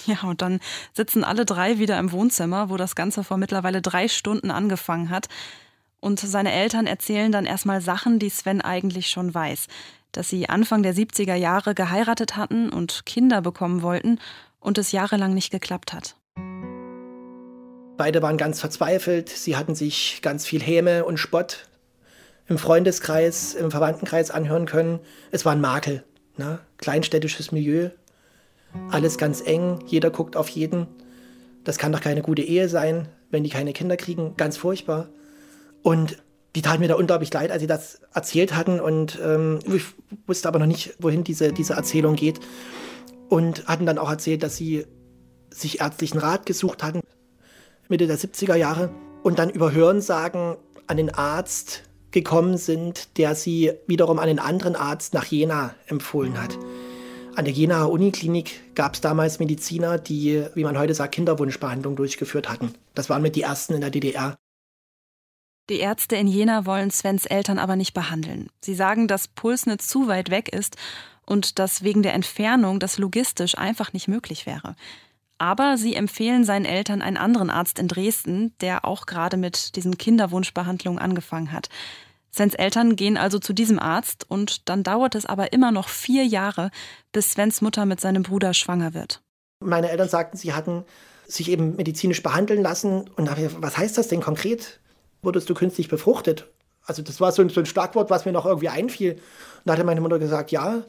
[0.06, 0.60] Ja, und dann
[0.94, 5.30] sitzen alle drei wieder im Wohnzimmer, wo das Ganze vor mittlerweile drei Stunden angefangen hat.
[6.00, 9.66] Und seine Eltern erzählen dann erstmal Sachen, die Sven eigentlich schon weiß.
[10.12, 14.20] Dass sie Anfang der 70er Jahre geheiratet hatten und Kinder bekommen wollten
[14.60, 16.16] und es jahrelang nicht geklappt hat.
[17.98, 19.30] Beide waren ganz verzweifelt.
[19.30, 21.68] Sie hatten sich ganz viel Häme und Spott
[22.48, 25.00] im Freundeskreis, im Verwandtenkreis anhören können.
[25.32, 26.04] Es war ein Makel.
[26.40, 26.60] Ne?
[26.78, 27.90] Kleinstädtisches Milieu,
[28.90, 30.88] alles ganz eng, jeder guckt auf jeden.
[31.64, 34.36] Das kann doch keine gute Ehe sein, wenn die keine Kinder kriegen.
[34.38, 35.10] Ganz furchtbar.
[35.82, 36.18] Und
[36.56, 38.80] die taten mir da unglaublich leid, als sie das erzählt hatten.
[38.80, 39.84] Und ähm, ich
[40.26, 42.40] wusste aber noch nicht, wohin diese, diese Erzählung geht.
[43.30, 44.86] Und hatten dann auch erzählt, dass sie
[45.52, 47.02] sich ärztlichen Rat gesucht hatten,
[47.88, 48.90] Mitte der 70er Jahre.
[49.24, 50.56] Und dann über Hörensagen
[50.88, 56.42] an den Arzt gekommen sind, der sie wiederum an einen anderen Arzt nach Jena empfohlen
[56.42, 56.58] hat.
[57.40, 62.50] An der Jenaer Uniklinik gab es damals Mediziner, die, wie man heute sagt, Kinderwunschbehandlung durchgeführt
[62.50, 62.74] hatten.
[62.96, 64.36] Das waren mit die ersten in der DDR.
[65.70, 68.50] Die Ärzte in Jena wollen Svens Eltern aber nicht behandeln.
[68.60, 70.76] Sie sagen, dass Pulsnitz zu weit weg ist
[71.26, 74.76] und dass wegen der Entfernung das logistisch einfach nicht möglich wäre.
[75.38, 79.98] Aber sie empfehlen seinen Eltern einen anderen Arzt in Dresden, der auch gerade mit diesen
[79.98, 81.70] Kinderwunschbehandlungen angefangen hat.
[82.34, 86.26] Svens Eltern gehen also zu diesem Arzt und dann dauert es aber immer noch vier
[86.26, 86.72] Jahre,
[87.12, 89.22] bis Svens Mutter mit seinem Bruder schwanger wird.
[89.62, 90.86] Meine Eltern sagten, sie hatten
[91.28, 93.10] sich eben medizinisch behandeln lassen.
[93.16, 94.80] Und ich, was heißt das denn konkret?
[95.22, 96.48] Wurdest du künstlich befruchtet?
[96.86, 99.14] Also das war so ein, so ein Schlagwort, was mir noch irgendwie einfiel.
[99.14, 99.22] Und
[99.66, 100.84] da hatte meine Mutter gesagt, ja,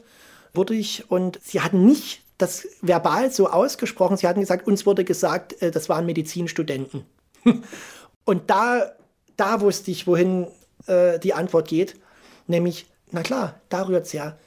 [0.53, 1.09] wurde ich.
[1.11, 4.17] Und sie hatten nicht das verbal so ausgesprochen.
[4.17, 7.05] Sie hatten gesagt, uns wurde gesagt, äh, das waren Medizinstudenten.
[8.25, 8.93] Und da,
[9.37, 10.47] da wusste ich, wohin
[10.87, 11.95] äh, die Antwort geht,
[12.47, 14.37] nämlich, na klar, da rührt es ja.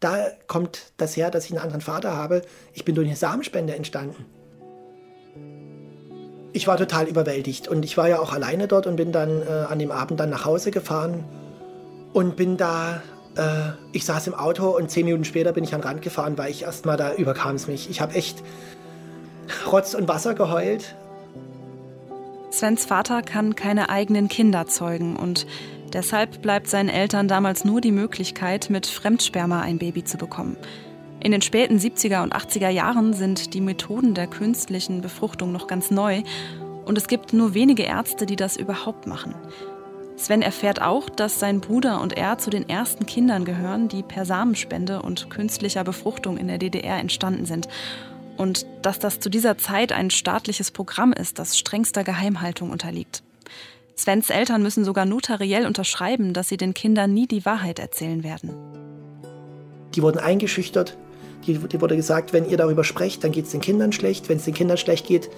[0.00, 2.42] Da kommt das her, dass ich einen anderen Vater habe.
[2.72, 4.26] Ich bin durch eine Samenspende entstanden.
[6.52, 9.66] Ich war total überwältigt und ich war ja auch alleine dort und bin dann äh,
[9.68, 11.24] an dem Abend dann nach Hause gefahren
[12.12, 13.02] und bin da,
[13.36, 16.38] äh, ich saß im Auto und zehn Minuten später bin ich an den Rand gefahren,
[16.38, 17.90] weil ich erstmal da überkam es mich.
[17.90, 18.42] Ich habe echt
[19.70, 20.96] Rotz und Wasser geheult.
[22.50, 25.46] Svens Vater kann keine eigenen Kinder zeugen und
[25.92, 30.56] Deshalb bleibt seinen Eltern damals nur die Möglichkeit, mit Fremdsperma ein Baby zu bekommen.
[31.20, 35.90] In den späten 70er und 80er Jahren sind die Methoden der künstlichen Befruchtung noch ganz
[35.90, 36.22] neu
[36.84, 39.34] und es gibt nur wenige Ärzte, die das überhaupt machen.
[40.16, 44.24] Sven erfährt auch, dass sein Bruder und er zu den ersten Kindern gehören, die per
[44.24, 47.68] Samenspende und künstlicher Befruchtung in der DDR entstanden sind.
[48.36, 53.22] Und dass das zu dieser Zeit ein staatliches Programm ist, das strengster Geheimhaltung unterliegt.
[53.98, 58.52] Svens Eltern müssen sogar notariell unterschreiben, dass sie den Kindern nie die Wahrheit erzählen werden.
[59.94, 60.96] Die wurden eingeschüchtert.
[61.46, 64.28] Die, die wurde gesagt, wenn ihr darüber sprecht, dann geht es den Kindern schlecht.
[64.28, 65.28] Wenn es den Kindern schlecht geht,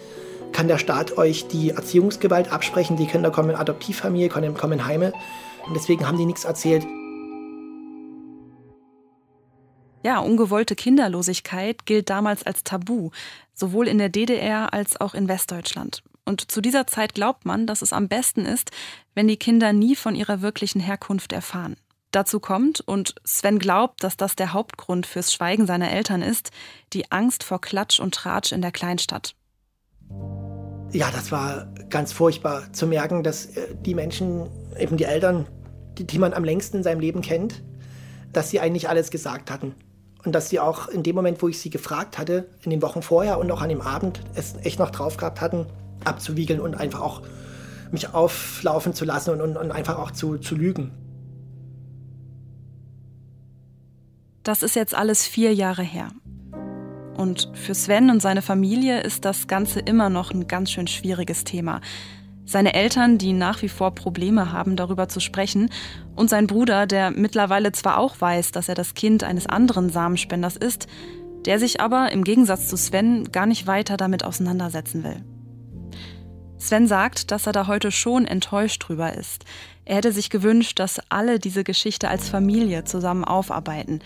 [0.53, 2.97] kann der Staat euch die Erziehungsgewalt absprechen.
[2.97, 5.13] Die Kinder kommen in Adoptivfamilie, kommen, kommen in Heime.
[5.67, 6.85] Und deswegen haben die nichts erzählt.
[10.03, 13.11] Ja, ungewollte Kinderlosigkeit gilt damals als Tabu,
[13.55, 16.03] sowohl in der DDR als auch in Westdeutschland.
[16.31, 18.71] Und zu dieser Zeit glaubt man, dass es am besten ist,
[19.17, 21.75] wenn die Kinder nie von ihrer wirklichen Herkunft erfahren.
[22.13, 26.53] Dazu kommt, und Sven glaubt, dass das der Hauptgrund fürs Schweigen seiner Eltern ist,
[26.93, 29.35] die Angst vor Klatsch und Tratsch in der Kleinstadt.
[30.93, 35.49] Ja, das war ganz furchtbar zu merken, dass äh, die Menschen, eben die Eltern,
[35.99, 37.65] die, die man am längsten in seinem Leben kennt,
[38.33, 39.75] dass sie eigentlich alles gesagt hatten.
[40.25, 43.03] Und dass sie auch in dem Moment, wo ich sie gefragt hatte, in den Wochen
[43.03, 45.67] vorher und auch an dem Abend, es echt noch drauf gehabt hatten,
[46.05, 47.23] abzuwiegeln und einfach auch
[47.93, 50.93] mich auflaufen zu lassen und, und, und einfach auch zu, zu lügen.
[54.43, 56.09] Das ist jetzt alles vier Jahre her.
[57.17, 61.45] Und für Sven und seine Familie ist das Ganze immer noch ein ganz schön schwieriges
[61.45, 61.81] Thema.
[62.47, 65.71] Seine Eltern, die nach wie vor Probleme haben, darüber zu sprechen,
[66.17, 70.57] und sein Bruder, der mittlerweile zwar auch weiß, dass er das Kind eines anderen Samenspenders
[70.57, 70.87] ist,
[71.45, 75.23] der sich aber im Gegensatz zu Sven gar nicht weiter damit auseinandersetzen will.
[76.61, 79.47] Sven sagt, dass er da heute schon enttäuscht drüber ist.
[79.87, 84.01] Er hätte sich gewünscht, dass alle diese Geschichte als Familie zusammen aufarbeiten.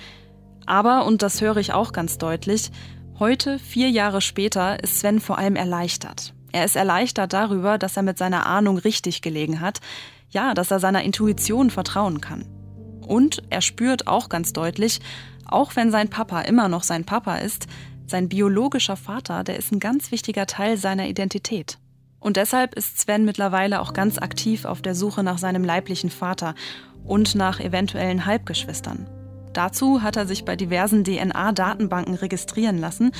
[0.64, 2.70] Aber, und das höre ich auch ganz deutlich,
[3.18, 6.32] heute, vier Jahre später, ist Sven vor allem erleichtert.
[6.52, 9.80] Er ist erleichtert darüber, dass er mit seiner Ahnung richtig gelegen hat,
[10.30, 12.46] ja, dass er seiner Intuition vertrauen kann.
[13.04, 15.00] Und er spürt auch ganz deutlich,
[15.44, 17.66] auch wenn sein Papa immer noch sein Papa ist,
[18.06, 21.78] sein biologischer Vater, der ist ein ganz wichtiger Teil seiner Identität.
[22.24, 26.54] Und deshalb ist Sven mittlerweile auch ganz aktiv auf der Suche nach seinem leiblichen Vater
[27.04, 29.06] und nach eventuellen Halbgeschwistern.
[29.52, 33.12] Dazu hat er sich bei diversen DNA-Datenbanken registrieren lassen,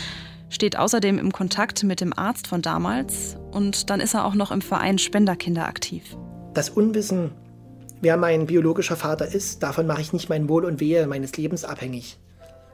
[0.49, 4.51] steht außerdem im Kontakt mit dem Arzt von damals und dann ist er auch noch
[4.51, 6.17] im Verein Spenderkinder aktiv.
[6.55, 7.33] Das Unwissen,
[8.01, 11.67] wer mein biologischer Vater ist, davon mache ich nicht mein Wohl und Wehe meines Lebens
[11.67, 12.19] abhängig.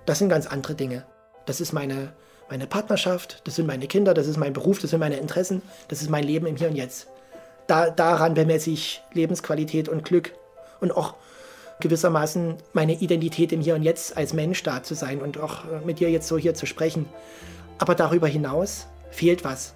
[0.07, 1.05] Das sind ganz andere Dinge.
[1.47, 2.13] Das ist meine,
[2.51, 6.03] meine Partnerschaft, das sind meine Kinder, das ist mein Beruf, das sind meine Interessen, das
[6.03, 7.07] ist mein Leben im Hier und Jetzt.
[7.69, 10.33] Da, daran bemesse ich Lebensqualität und Glück
[10.81, 11.15] und auch
[11.79, 15.85] gewissermaßen meine Identität im Hier und Jetzt als Mensch da zu sein und auch äh,
[15.85, 17.09] mit dir jetzt so hier zu sprechen.
[17.79, 19.75] Aber darüber hinaus fehlt was.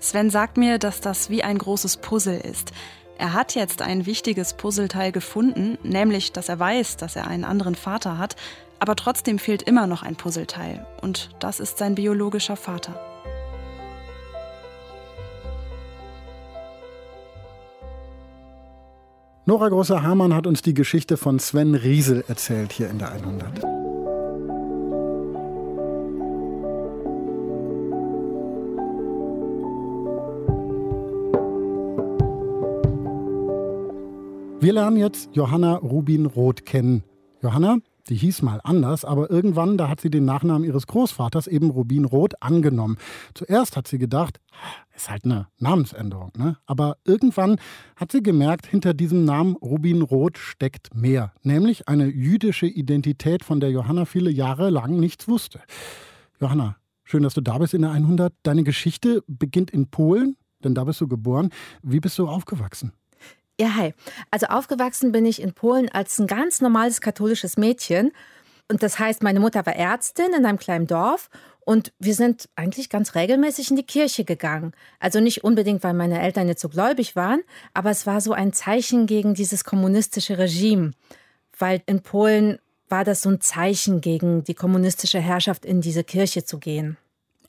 [0.00, 2.72] Sven sagt mir, dass das wie ein großes Puzzle ist.
[3.18, 7.74] Er hat jetzt ein wichtiges Puzzleteil gefunden, nämlich dass er weiß, dass er einen anderen
[7.74, 8.36] Vater hat,
[8.78, 10.86] aber trotzdem fehlt immer noch ein Puzzleteil.
[11.02, 12.98] Und das ist sein biologischer Vater.
[19.48, 23.62] Nora Großer-Hamann hat uns die Geschichte von Sven Riesel erzählt hier in der 100.
[34.58, 37.04] Wir lernen jetzt Johanna Rubin-Roth kennen.
[37.40, 41.70] Johanna, die hieß mal anders, aber irgendwann, da hat sie den Nachnamen ihres Großvaters, eben
[41.70, 42.96] Rubin Roth, angenommen.
[43.34, 44.40] Zuerst hat sie gedacht,
[44.94, 46.56] ist halt eine Namensänderung, ne?
[46.66, 47.58] Aber irgendwann
[47.96, 53.60] hat sie gemerkt, hinter diesem Namen Rubin Roth steckt mehr, nämlich eine jüdische Identität, von
[53.60, 55.60] der Johanna viele Jahre lang nichts wusste.
[56.40, 58.32] Johanna, schön, dass du da bist in der 100.
[58.42, 61.50] Deine Geschichte beginnt in Polen, denn da bist du geboren.
[61.82, 62.92] Wie bist du aufgewachsen?
[63.58, 63.94] Ja, hi.
[64.30, 68.12] Also aufgewachsen bin ich in Polen als ein ganz normales katholisches Mädchen.
[68.68, 71.30] Und das heißt, meine Mutter war Ärztin in einem kleinen Dorf
[71.64, 74.72] und wir sind eigentlich ganz regelmäßig in die Kirche gegangen.
[75.00, 77.42] Also nicht unbedingt, weil meine Eltern jetzt so gläubig waren,
[77.74, 80.92] aber es war so ein Zeichen gegen dieses kommunistische Regime.
[81.58, 86.44] Weil in Polen war das so ein Zeichen gegen die kommunistische Herrschaft, in diese Kirche
[86.44, 86.98] zu gehen.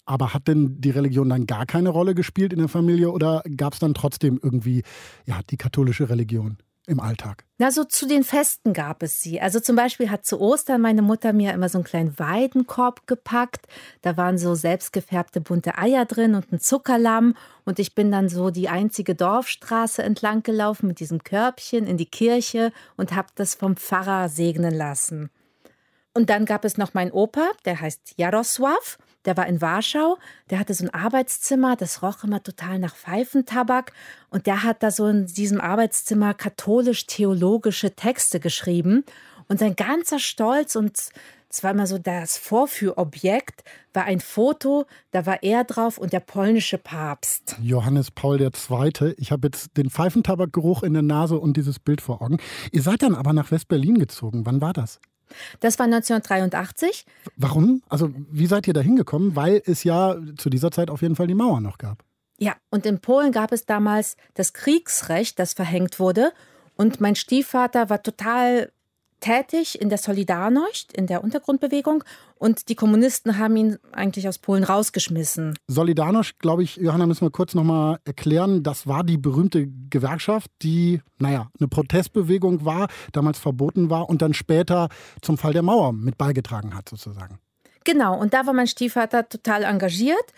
[0.07, 3.73] Aber hat denn die Religion dann gar keine Rolle gespielt in der Familie oder gab
[3.73, 4.83] es dann trotzdem irgendwie
[5.25, 6.57] ja, die katholische Religion?
[6.87, 7.43] im Alltag?
[7.57, 9.41] Na, so zu den Festen gab es sie.
[9.41, 13.67] Also zum Beispiel hat zu Ostern meine Mutter mir immer so einen kleinen Weidenkorb gepackt.
[14.01, 17.35] Da waren so selbstgefärbte bunte Eier drin und ein Zuckerlamm.
[17.65, 22.05] Und ich bin dann so die einzige Dorfstraße entlang gelaufen mit diesem Körbchen in die
[22.05, 25.29] Kirche und habe das vom Pfarrer segnen lassen.
[26.13, 30.17] Und dann gab es noch meinen Opa, der heißt Jarosław der war in Warschau,
[30.49, 33.91] der hatte so ein Arbeitszimmer, das roch immer total nach Pfeifentabak
[34.29, 39.03] und der hat da so in diesem Arbeitszimmer katholisch-theologische Texte geschrieben
[39.49, 40.97] und sein ganzer Stolz und
[41.49, 43.63] es war immer so das Vorführobjekt,
[43.93, 47.55] war ein Foto, da war er drauf und der polnische Papst.
[47.61, 49.15] Johannes Paul II.
[49.17, 52.37] Ich habe jetzt den Pfeifentabakgeruch in der Nase und dieses Bild vor Augen.
[52.71, 54.45] Ihr seid dann aber nach West-Berlin gezogen.
[54.45, 54.99] Wann war das?
[55.59, 57.05] Das war 1983.
[57.35, 57.81] Warum?
[57.89, 59.35] Also, wie seid ihr da hingekommen?
[59.35, 62.03] Weil es ja zu dieser Zeit auf jeden Fall die Mauer noch gab.
[62.39, 66.31] Ja, und in Polen gab es damals das Kriegsrecht, das verhängt wurde.
[66.75, 68.71] Und mein Stiefvater war total
[69.19, 72.03] tätig in der Solidarność, in der Untergrundbewegung.
[72.35, 75.57] Und die Kommunisten haben ihn eigentlich aus Polen rausgeschmissen.
[75.67, 78.63] Solidarność, glaube ich, Johanna, müssen wir kurz nochmal erklären.
[78.63, 84.33] Das war die berühmte Gewerkschaft, die, naja, eine Protestbewegung war, damals verboten war und dann
[84.33, 84.89] später
[85.21, 87.39] zum Fall der Mauer mit beigetragen hat, sozusagen.
[87.83, 90.33] Genau, und da war mein Stiefvater total engagiert.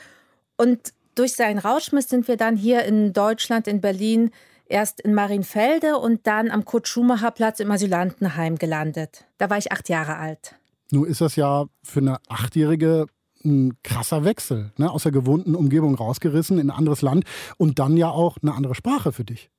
[0.55, 4.31] Und durch seinen Rauschmiss sind wir dann hier in Deutschland, in Berlin,
[4.69, 9.25] erst in Marienfelde und dann am Kurt-Schumacher-Platz im Asylantenheim gelandet.
[9.37, 10.55] Da war ich acht Jahre alt.
[10.91, 13.07] Nun ist das ja für eine Achtjährige
[13.43, 14.91] ein krasser Wechsel, ne?
[14.91, 17.23] aus der gewohnten Umgebung rausgerissen in ein anderes Land
[17.57, 19.49] und dann ja auch eine andere Sprache für dich.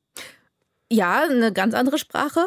[0.93, 2.47] Ja, eine ganz andere Sprache.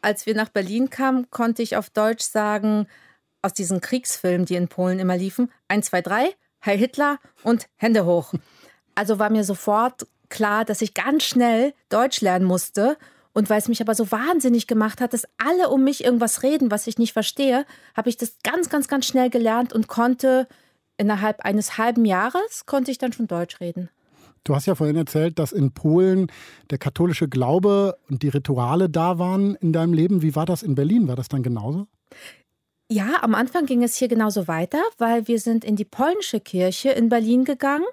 [0.00, 2.86] Als wir nach Berlin kamen, konnte ich auf Deutsch sagen,
[3.42, 8.04] aus diesen Kriegsfilmen, die in Polen immer liefen, 1, 2, 3, Heil Hitler und Hände
[8.04, 8.32] hoch.
[8.94, 12.96] Also war mir sofort klar, dass ich ganz schnell Deutsch lernen musste.
[13.34, 16.70] Und weil es mich aber so wahnsinnig gemacht hat, dass alle um mich irgendwas reden,
[16.70, 17.64] was ich nicht verstehe,
[17.96, 20.48] habe ich das ganz, ganz, ganz schnell gelernt und konnte
[20.98, 23.88] innerhalb eines halben Jahres konnte ich dann schon Deutsch reden.
[24.44, 26.26] Du hast ja vorhin erzählt, dass in Polen
[26.70, 30.20] der katholische Glaube und die Rituale da waren in deinem Leben.
[30.20, 31.08] Wie war das in Berlin?
[31.08, 31.86] War das dann genauso?
[32.90, 36.90] Ja, am Anfang ging es hier genauso weiter, weil wir sind in die polnische Kirche
[36.90, 37.86] in Berlin gegangen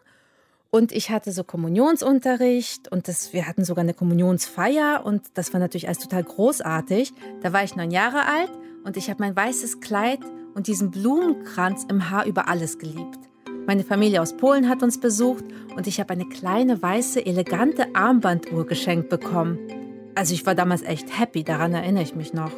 [0.71, 5.59] und ich hatte so Kommunionsunterricht und das, wir hatten sogar eine Kommunionsfeier und das war
[5.59, 7.13] natürlich alles total großartig.
[7.41, 8.51] Da war ich neun Jahre alt
[8.83, 10.19] und ich habe mein weißes Kleid
[10.53, 13.19] und diesen Blumenkranz im Haar über alles geliebt.
[13.65, 18.65] Meine Familie aus Polen hat uns besucht und ich habe eine kleine weiße, elegante Armbanduhr
[18.65, 19.59] geschenkt bekommen.
[20.15, 22.51] Also ich war damals echt happy, daran erinnere ich mich noch.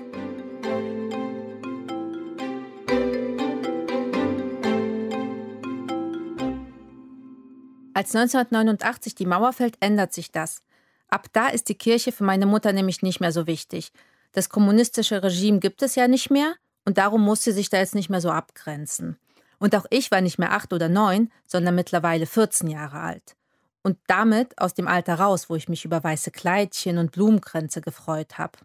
[8.01, 10.63] Als 1989 die Mauer fällt, ändert sich das.
[11.07, 13.91] Ab da ist die Kirche für meine Mutter nämlich nicht mehr so wichtig.
[14.31, 17.93] Das kommunistische Regime gibt es ja nicht mehr und darum muss sie sich da jetzt
[17.93, 19.19] nicht mehr so abgrenzen.
[19.59, 23.35] Und auch ich war nicht mehr acht oder neun, sondern mittlerweile 14 Jahre alt.
[23.83, 28.39] Und damit aus dem Alter raus, wo ich mich über weiße Kleidchen und Blumenkränze gefreut
[28.39, 28.57] habe.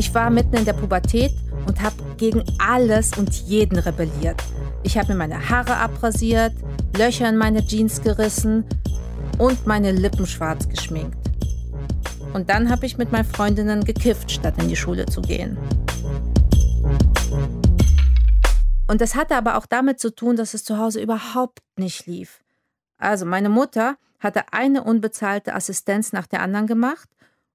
[0.00, 1.34] Ich war mitten in der Pubertät
[1.66, 4.42] und habe gegen alles und jeden rebelliert.
[4.82, 6.54] Ich habe mir meine Haare abrasiert,
[6.96, 8.64] Löcher in meine Jeans gerissen
[9.36, 11.18] und meine Lippen schwarz geschminkt.
[12.32, 15.58] Und dann habe ich mit meinen Freundinnen gekifft, statt in die Schule zu gehen.
[18.88, 22.40] Und das hatte aber auch damit zu tun, dass es zu Hause überhaupt nicht lief.
[22.96, 27.10] Also meine Mutter hatte eine unbezahlte Assistenz nach der anderen gemacht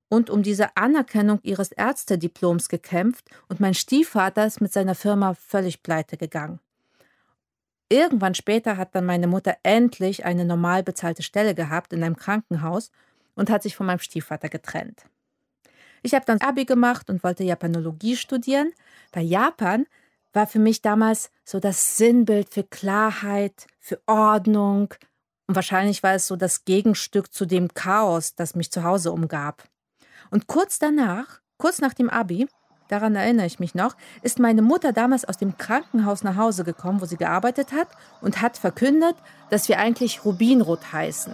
[0.09, 5.83] und um diese Anerkennung ihres Ärztediploms gekämpft und mein Stiefvater ist mit seiner Firma völlig
[5.83, 6.59] pleite gegangen.
[7.89, 12.91] Irgendwann später hat dann meine Mutter endlich eine normal bezahlte Stelle gehabt in einem Krankenhaus
[13.35, 15.05] und hat sich von meinem Stiefvater getrennt.
[16.01, 18.73] Ich habe dann Abi gemacht und wollte Japanologie studieren.
[19.11, 19.85] Bei Japan
[20.33, 24.93] war für mich damals so das Sinnbild für Klarheit, für Ordnung.
[25.47, 29.63] Und wahrscheinlich war es so das Gegenstück zu dem Chaos, das mich zu Hause umgab.
[30.31, 32.47] Und kurz danach, kurz nach dem Abi,
[32.87, 37.01] daran erinnere ich mich noch, ist meine Mutter damals aus dem Krankenhaus nach Hause gekommen,
[37.01, 37.87] wo sie gearbeitet hat,
[38.21, 39.15] und hat verkündet,
[39.49, 41.33] dass wir eigentlich Rubinrot heißen.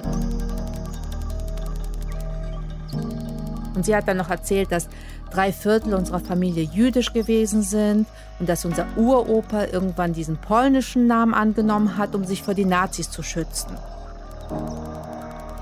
[3.76, 4.90] Und sie hat dann noch erzählt, dass
[5.32, 8.06] drei Viertel unserer Familie jüdisch gewesen sind
[8.40, 13.10] und dass unser Uropa irgendwann diesen polnischen Namen angenommen hat, um sich vor die Nazis
[13.10, 13.78] zu schützen.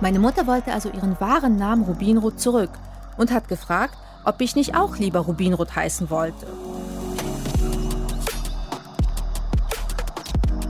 [0.02, 2.72] Meine Mutter wollte also ihren wahren Namen Rubinrot zurück
[3.20, 6.48] und hat gefragt, ob ich nicht auch lieber Rubinrot heißen wollte.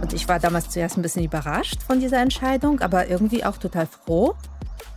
[0.02, 3.86] Und ich war damals zuerst ein bisschen überrascht von dieser Entscheidung, aber irgendwie auch total
[3.86, 4.36] froh.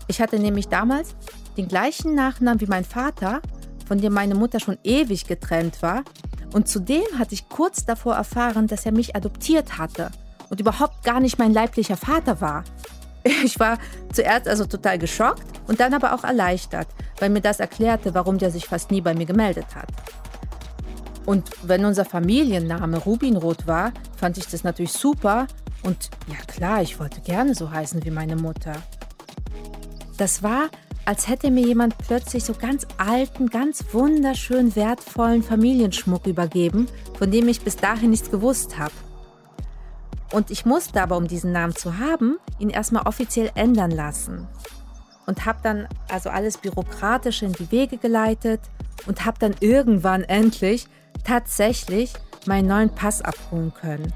[0.07, 1.15] Ich hatte nämlich damals
[1.57, 3.43] den gleichen Nachnamen wie mein Vater,
[3.87, 6.03] von dem meine Mutter schon ewig getrennt war.
[6.55, 10.11] Und zudem hatte ich kurz davor erfahren, dass er mich adoptiert hatte
[10.49, 12.65] und überhaupt gar nicht mein leiblicher Vater war.
[13.45, 13.79] Ich war
[14.13, 18.51] zuerst also total geschockt und dann aber auch erleichtert, weil mir das erklärte, warum der
[18.51, 19.89] sich fast nie bei mir gemeldet hat.
[21.25, 25.47] Und wenn unser Familienname Rubinrot war, fand ich das natürlich super
[25.83, 28.75] und ja klar, ich wollte gerne so heißen wie meine Mutter.
[30.17, 30.69] Das war,
[31.05, 36.87] als hätte mir jemand plötzlich so ganz alten, ganz wunderschön wertvollen Familienschmuck übergeben,
[37.19, 38.93] von dem ich bis dahin nichts gewusst habe.
[40.33, 44.49] Und ich musste aber, um diesen Namen zu haben, ihn erstmal offiziell ändern lassen.
[45.27, 48.61] Und habe dann also alles bürokratisch in die Wege geleitet
[49.07, 50.87] und habe dann irgendwann endlich
[51.25, 52.15] tatsächlich
[52.47, 54.13] meinen neuen Pass abholen können.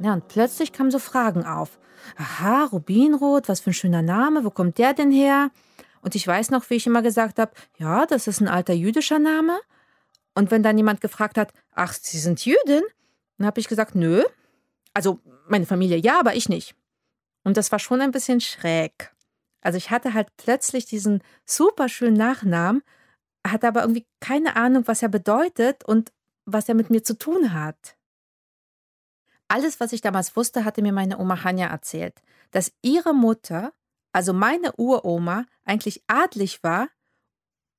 [0.00, 1.78] Ja, und plötzlich kamen so Fragen auf.
[2.16, 5.50] Aha, Rubinrot, was für ein schöner Name, wo kommt der denn her?
[6.00, 9.18] Und ich weiß noch, wie ich immer gesagt habe, ja, das ist ein alter jüdischer
[9.18, 9.58] Name.
[10.34, 12.82] Und wenn dann jemand gefragt hat, ach, Sie sind Jüdin?
[13.36, 14.22] Dann habe ich gesagt, nö.
[14.94, 16.76] Also meine Familie ja, aber ich nicht.
[17.42, 19.12] Und das war schon ein bisschen schräg.
[19.60, 22.82] Also ich hatte halt plötzlich diesen super schönen Nachnamen,
[23.46, 26.12] hatte aber irgendwie keine Ahnung, was er bedeutet und
[26.44, 27.97] was er mit mir zu tun hat.
[29.48, 33.72] Alles, was ich damals wusste, hatte mir meine Oma Hanja erzählt, dass ihre Mutter,
[34.12, 36.88] also meine Uroma, eigentlich adlig war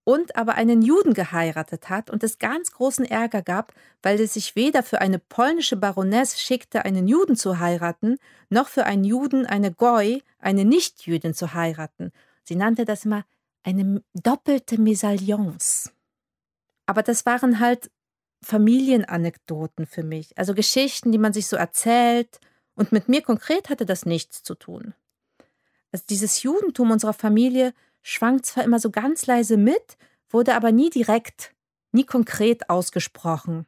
[0.04, 4.56] und aber einen Juden geheiratet hat und es ganz großen Ärger gab, weil es sich
[4.56, 8.18] weder für eine polnische Baroness schickte, einen Juden zu heiraten,
[8.50, 12.12] noch für einen Juden, eine Goy, eine Nichtjüdin zu heiraten.
[12.44, 13.24] Sie nannte das immer
[13.62, 15.92] eine doppelte Mesalliance.
[16.88, 17.92] Aber das waren halt
[18.44, 22.40] Familienanekdoten für mich, also Geschichten, die man sich so erzählt.
[22.76, 24.94] Und mit mir konkret hatte das nichts zu tun.
[25.92, 29.98] Also dieses Judentum unserer Familie schwang zwar immer so ganz leise mit,
[30.30, 31.54] wurde aber nie direkt,
[31.92, 33.66] nie konkret ausgesprochen.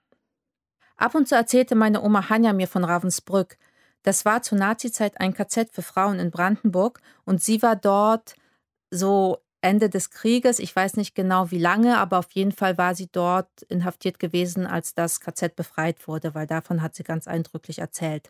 [0.95, 3.57] Ab und zu erzählte meine Oma Hanja mir von Ravensbrück.
[4.03, 8.35] Das war zur Nazizeit ein KZ für Frauen in Brandenburg und sie war dort
[8.91, 12.95] so Ende des Krieges, ich weiß nicht genau wie lange, aber auf jeden Fall war
[12.95, 17.79] sie dort inhaftiert gewesen, als das KZ befreit wurde, weil davon hat sie ganz eindrücklich
[17.79, 18.29] erzählt.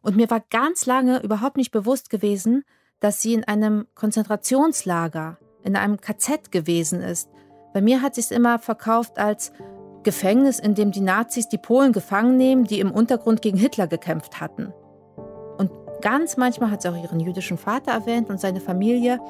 [0.00, 2.64] Und mir war ganz lange überhaupt nicht bewusst gewesen,
[3.00, 7.28] dass sie in einem Konzentrationslager, in einem KZ gewesen ist.
[7.74, 9.52] Bei mir hat sie es immer verkauft als
[10.02, 14.40] Gefängnis, in dem die Nazis die Polen gefangen nehmen, die im Untergrund gegen Hitler gekämpft
[14.40, 14.72] hatten.
[15.58, 15.70] Und
[16.00, 19.20] ganz manchmal hat sie auch ihren jüdischen Vater erwähnt und seine Familie.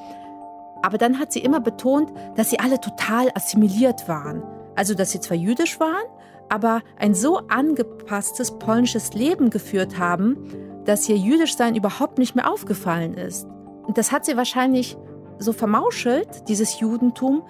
[0.82, 4.42] Aber dann hat sie immer betont, dass sie alle total assimiliert waren.
[4.74, 6.04] Also, dass sie zwar jüdisch waren,
[6.48, 10.36] aber ein so angepasstes polnisches Leben geführt haben,
[10.84, 13.46] dass ihr Jüdischsein überhaupt nicht mehr aufgefallen ist.
[13.86, 14.96] Und das hat sie wahrscheinlich
[15.38, 17.42] so vermauschelt, dieses Judentum,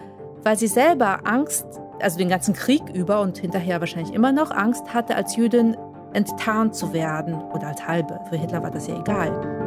[0.42, 1.66] weil sie selber Angst,
[2.00, 5.76] also den ganzen Krieg über und hinterher wahrscheinlich immer noch Angst hatte, als Jüdin
[6.12, 8.20] enttarnt zu werden oder als Halbe.
[8.28, 9.61] Für Hitler war das ja egal.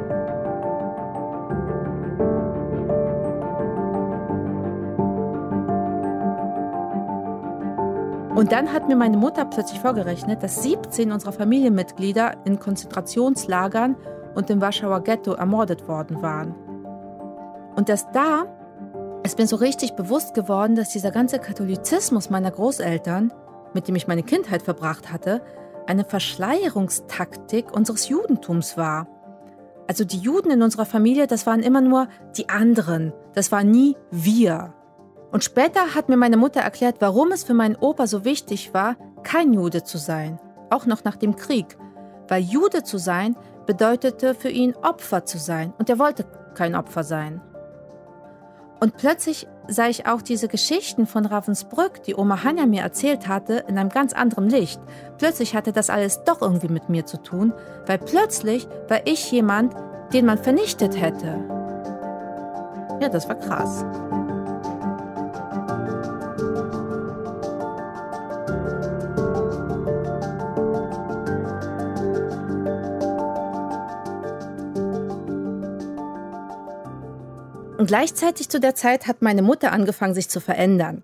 [8.36, 13.96] Und dann hat mir meine Mutter plötzlich vorgerechnet, dass 17 unserer Familienmitglieder in Konzentrationslagern
[14.36, 16.54] und im Warschauer Ghetto ermordet worden waren.
[17.78, 18.46] Und dass da
[19.24, 23.34] ist mir so richtig bewusst geworden, dass dieser ganze Katholizismus meiner Großeltern,
[23.74, 25.42] mit dem ich meine Kindheit verbracht hatte,
[25.88, 29.08] eine Verschleierungstaktik unseres Judentums war.
[29.88, 33.96] Also die Juden in unserer Familie, das waren immer nur die anderen, das war nie
[34.12, 34.74] wir.
[35.32, 38.96] Und später hat mir meine Mutter erklärt, warum es für meinen Opa so wichtig war,
[39.24, 41.78] kein Jude zu sein, auch noch nach dem Krieg.
[42.28, 47.04] Weil Jude zu sein bedeutete für ihn Opfer zu sein und er wollte kein Opfer
[47.04, 47.42] sein.
[48.80, 53.66] Und plötzlich sah ich auch diese Geschichten von Ravensbrück, die Oma Hanja mir erzählt hatte,
[53.68, 54.80] in einem ganz anderen Licht.
[55.18, 57.54] Plötzlich hatte das alles doch irgendwie mit mir zu tun,
[57.88, 59.74] weil plötzlich war ich jemand,
[60.14, 61.40] den man vernichtet hätte.
[63.02, 63.86] Ja, das war krass.
[77.86, 81.04] Und gleichzeitig zu der Zeit hat meine Mutter angefangen, sich zu verändern.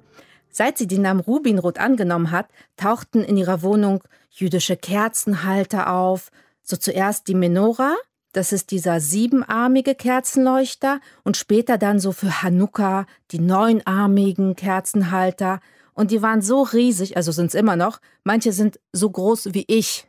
[0.49, 6.32] Seit sie den Namen Rubinrot angenommen hat, tauchten in ihrer Wohnung jüdische Kerzenhalter auf.
[6.63, 7.93] So zuerst die Menora,
[8.34, 15.59] das ist dieser siebenarmige Kerzenleuchter, und später dann so für Hanukkah die neunarmigen Kerzenhalter.
[15.93, 19.65] Und die waren so riesig, also sind es immer noch, manche sind so groß wie
[19.67, 20.07] ich.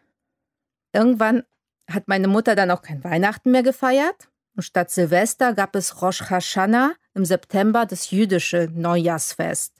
[0.94, 1.42] Irgendwann
[1.86, 4.30] hat meine Mutter dann auch kein Weihnachten mehr gefeiert
[4.60, 9.72] statt Silvester gab es Rosh Hashanah im September, das jüdische Neujahrsfest.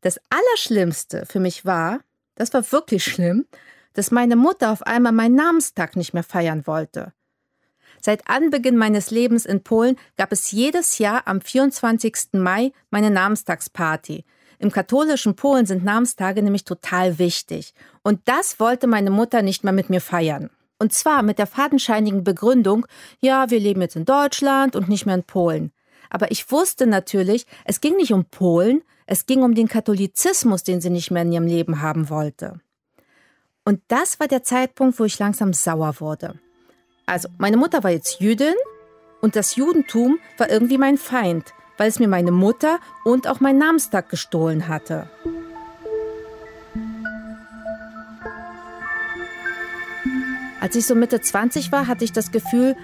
[0.00, 2.00] Das Allerschlimmste für mich war,
[2.34, 3.46] das war wirklich schlimm,
[3.94, 7.12] dass meine Mutter auf einmal meinen Namenstag nicht mehr feiern wollte.
[8.00, 12.32] Seit Anbeginn meines Lebens in Polen gab es jedes Jahr am 24.
[12.32, 14.24] Mai meine Namenstagsparty.
[14.58, 17.74] Im katholischen Polen sind Namenstage nämlich total wichtig.
[18.02, 20.50] Und das wollte meine Mutter nicht mehr mit mir feiern.
[20.82, 22.86] Und zwar mit der fadenscheinigen Begründung,
[23.20, 25.70] ja, wir leben jetzt in Deutschland und nicht mehr in Polen.
[26.10, 30.80] Aber ich wusste natürlich, es ging nicht um Polen, es ging um den Katholizismus, den
[30.80, 32.58] sie nicht mehr in ihrem Leben haben wollte.
[33.64, 36.40] Und das war der Zeitpunkt, wo ich langsam sauer wurde.
[37.06, 38.56] Also, meine Mutter war jetzt Jüdin
[39.20, 43.60] und das Judentum war irgendwie mein Feind, weil es mir meine Mutter und auch meinen
[43.60, 45.08] Namenstag gestohlen hatte.
[50.62, 52.76] Als ich so Mitte 20 war, hatte ich das Gefühl,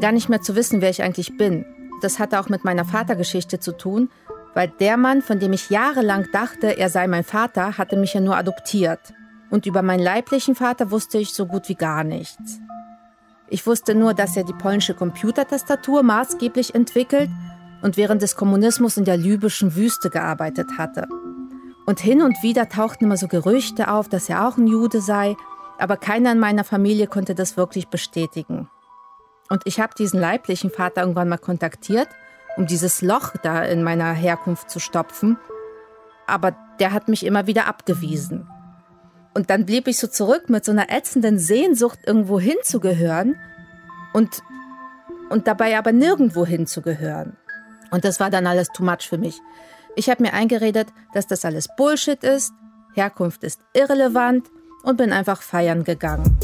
[0.00, 1.64] gar nicht mehr zu wissen, wer ich eigentlich bin.
[2.02, 4.10] Das hatte auch mit meiner Vatergeschichte zu tun,
[4.54, 8.20] weil der Mann, von dem ich jahrelang dachte, er sei mein Vater, hatte mich ja
[8.20, 9.14] nur adoptiert.
[9.50, 12.58] Und über meinen leiblichen Vater wusste ich so gut wie gar nichts.
[13.50, 17.30] Ich wusste nur, dass er die polnische Computertastatur maßgeblich entwickelt
[17.82, 21.06] und während des Kommunismus in der libyschen Wüste gearbeitet hatte.
[21.86, 25.36] Und hin und wieder tauchten immer so Gerüchte auf, dass er auch ein Jude sei
[25.78, 28.68] aber keiner in meiner Familie konnte das wirklich bestätigen.
[29.48, 32.08] Und ich habe diesen leiblichen Vater irgendwann mal kontaktiert,
[32.56, 35.38] um dieses Loch da in meiner Herkunft zu stopfen.
[36.26, 38.48] Aber der hat mich immer wieder abgewiesen.
[39.34, 43.36] Und dann blieb ich so zurück mit so einer ätzenden Sehnsucht, irgendwo hinzugehören
[44.14, 44.42] und,
[45.28, 47.36] und dabei aber nirgendwo hinzugehören.
[47.90, 49.38] Und das war dann alles too much für mich.
[49.94, 52.52] Ich habe mir eingeredet, dass das alles Bullshit ist,
[52.94, 54.48] Herkunft ist irrelevant
[54.86, 56.38] und bin einfach feiern gegangen.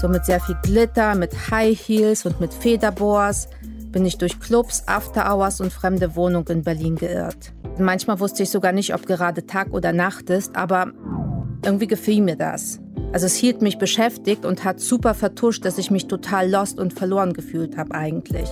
[0.00, 3.48] So mit sehr viel Glitter, mit High Heels und mit Federboas
[3.92, 7.52] bin ich durch Clubs, After-Hours und fremde Wohnungen in Berlin geirrt.
[7.78, 10.92] Manchmal wusste ich sogar nicht, ob gerade Tag oder Nacht ist, aber
[11.64, 12.80] irgendwie gefiel mir das.
[13.12, 16.92] Also es hielt mich beschäftigt und hat super vertuscht, dass ich mich total lost und
[16.92, 18.48] verloren gefühlt habe eigentlich.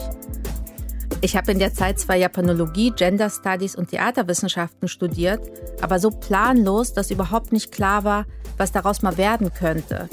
[1.22, 5.40] Ich habe in der Zeit zwar Japanologie, Gender Studies und Theaterwissenschaften studiert,
[5.80, 8.26] aber so planlos, dass überhaupt nicht klar war,
[8.58, 10.08] was daraus mal werden könnte.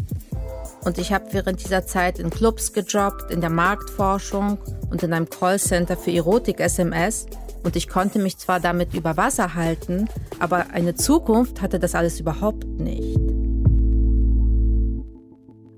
[0.86, 4.58] Und ich habe während dieser Zeit in Clubs gejobbt, in der Marktforschung
[4.90, 7.28] und in einem Callcenter für Erotik-SMS.
[7.64, 12.20] Und ich konnte mich zwar damit über Wasser halten, aber eine Zukunft hatte das alles
[12.20, 13.33] überhaupt nicht.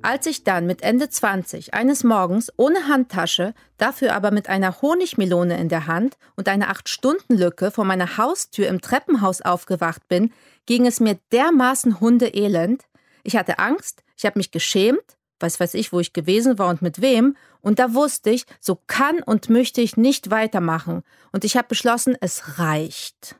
[0.06, 5.58] Als ich dann mit Ende 20 eines Morgens ohne Handtasche, dafür aber mit einer Honigmelone
[5.58, 10.32] in der Hand und einer 8-Stunden-Lücke vor meiner Haustür im Treppenhaus aufgewacht bin,
[10.68, 12.84] ging es mir dermaßen hundeelend.
[13.24, 16.84] Ich hatte Angst, ich habe mich geschämt, weiß weiß ich, wo ich gewesen war und
[16.84, 21.02] mit wem, und da wusste ich, so kann und möchte ich nicht weitermachen.
[21.32, 23.38] Und ich habe beschlossen, es reicht.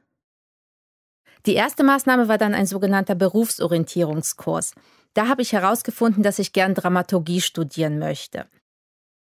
[1.46, 4.74] Die erste Maßnahme war dann ein sogenannter Berufsorientierungskurs.
[5.16, 8.46] Da habe ich herausgefunden, dass ich gern Dramaturgie studieren möchte.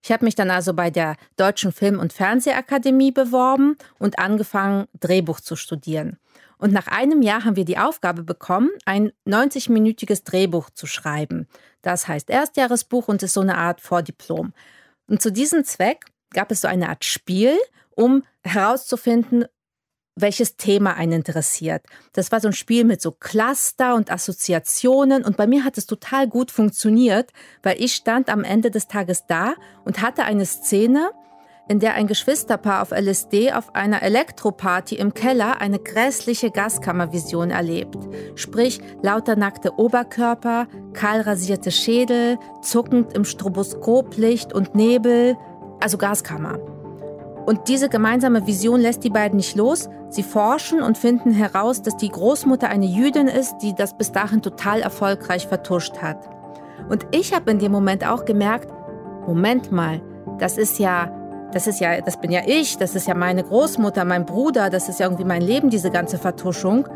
[0.05, 5.41] Ich habe mich dann also bei der Deutschen Film- und Fernsehakademie beworben und angefangen, Drehbuch
[5.41, 6.19] zu studieren.
[6.59, 11.49] Und nach einem Jahr haben wir die Aufgabe bekommen, ein 90-minütiges Drehbuch zu schreiben.
[11.81, 14.53] Das heißt Erstjahresbuch und ist so eine Art Vordiplom.
[15.07, 17.57] Und zu diesem Zweck gab es so eine Art Spiel,
[17.95, 19.47] um herauszufinden,
[20.17, 21.83] welches Thema einen interessiert.
[22.13, 25.87] Das war so ein Spiel mit so Cluster und Assoziationen und bei mir hat es
[25.87, 29.55] total gut funktioniert, weil ich stand am Ende des Tages da
[29.85, 31.11] und hatte eine Szene,
[31.67, 37.97] in der ein Geschwisterpaar auf LSD auf einer Elektroparty im Keller eine grässliche Gaskammervision erlebt.
[38.35, 45.37] Sprich, lauter nackte Oberkörper, kahl rasierte Schädel, zuckend im Stroboskoplicht und Nebel,
[45.81, 46.59] also Gaskammer.
[47.47, 49.89] Und diese gemeinsame Vision lässt die beiden nicht los.
[50.15, 54.43] Sie forschen und finden heraus, dass die Großmutter eine Jüdin ist, die das bis dahin
[54.43, 56.29] total erfolgreich vertuscht hat.
[56.89, 58.73] Und ich habe in dem Moment auch gemerkt,
[59.27, 60.01] Moment mal,
[60.39, 61.11] das ist ja,
[61.53, 64.89] das ist ja, das bin ja ich, das ist ja meine Großmutter, mein Bruder, das
[64.89, 66.87] ist ja irgendwie mein Leben, diese ganze Vertuschung.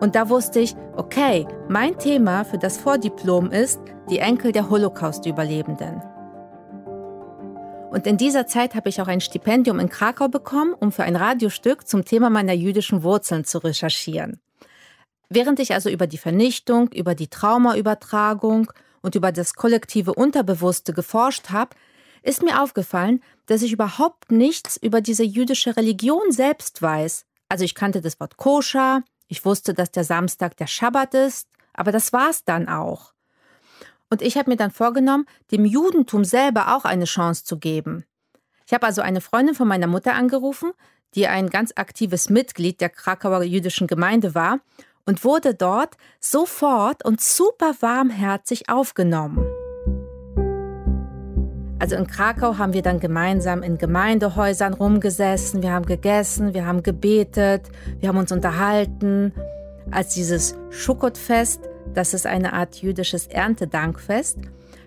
[0.00, 6.02] Und da wusste ich, okay, mein Thema für das Vordiplom ist die Enkel der Holocaust-Überlebenden.
[7.90, 11.16] Und in dieser Zeit habe ich auch ein Stipendium in Krakau bekommen, um für ein
[11.16, 14.40] Radiostück zum Thema meiner jüdischen Wurzeln zu recherchieren.
[15.30, 18.70] Während ich also über die Vernichtung, über die Traumaübertragung
[19.00, 21.76] und über das kollektive Unterbewusste geforscht habe,
[22.22, 27.24] ist mir aufgefallen, dass ich überhaupt nichts über diese jüdische Religion selbst weiß.
[27.48, 31.92] Also ich kannte das Wort koscher, ich wusste, dass der Samstag der Schabbat ist, aber
[31.92, 33.12] das war's dann auch.
[34.10, 38.04] Und ich habe mir dann vorgenommen, dem Judentum selber auch eine Chance zu geben.
[38.66, 40.72] Ich habe also eine Freundin von meiner Mutter angerufen,
[41.14, 44.60] die ein ganz aktives Mitglied der Krakauer jüdischen Gemeinde war
[45.06, 49.38] und wurde dort sofort und super warmherzig aufgenommen.
[51.80, 56.82] Also in Krakau haben wir dann gemeinsam in Gemeindehäusern rumgesessen, wir haben gegessen, wir haben
[56.82, 59.32] gebetet, wir haben uns unterhalten.
[59.90, 64.38] Als dieses Schukkotfest das ist eine Art jüdisches Erntedankfest.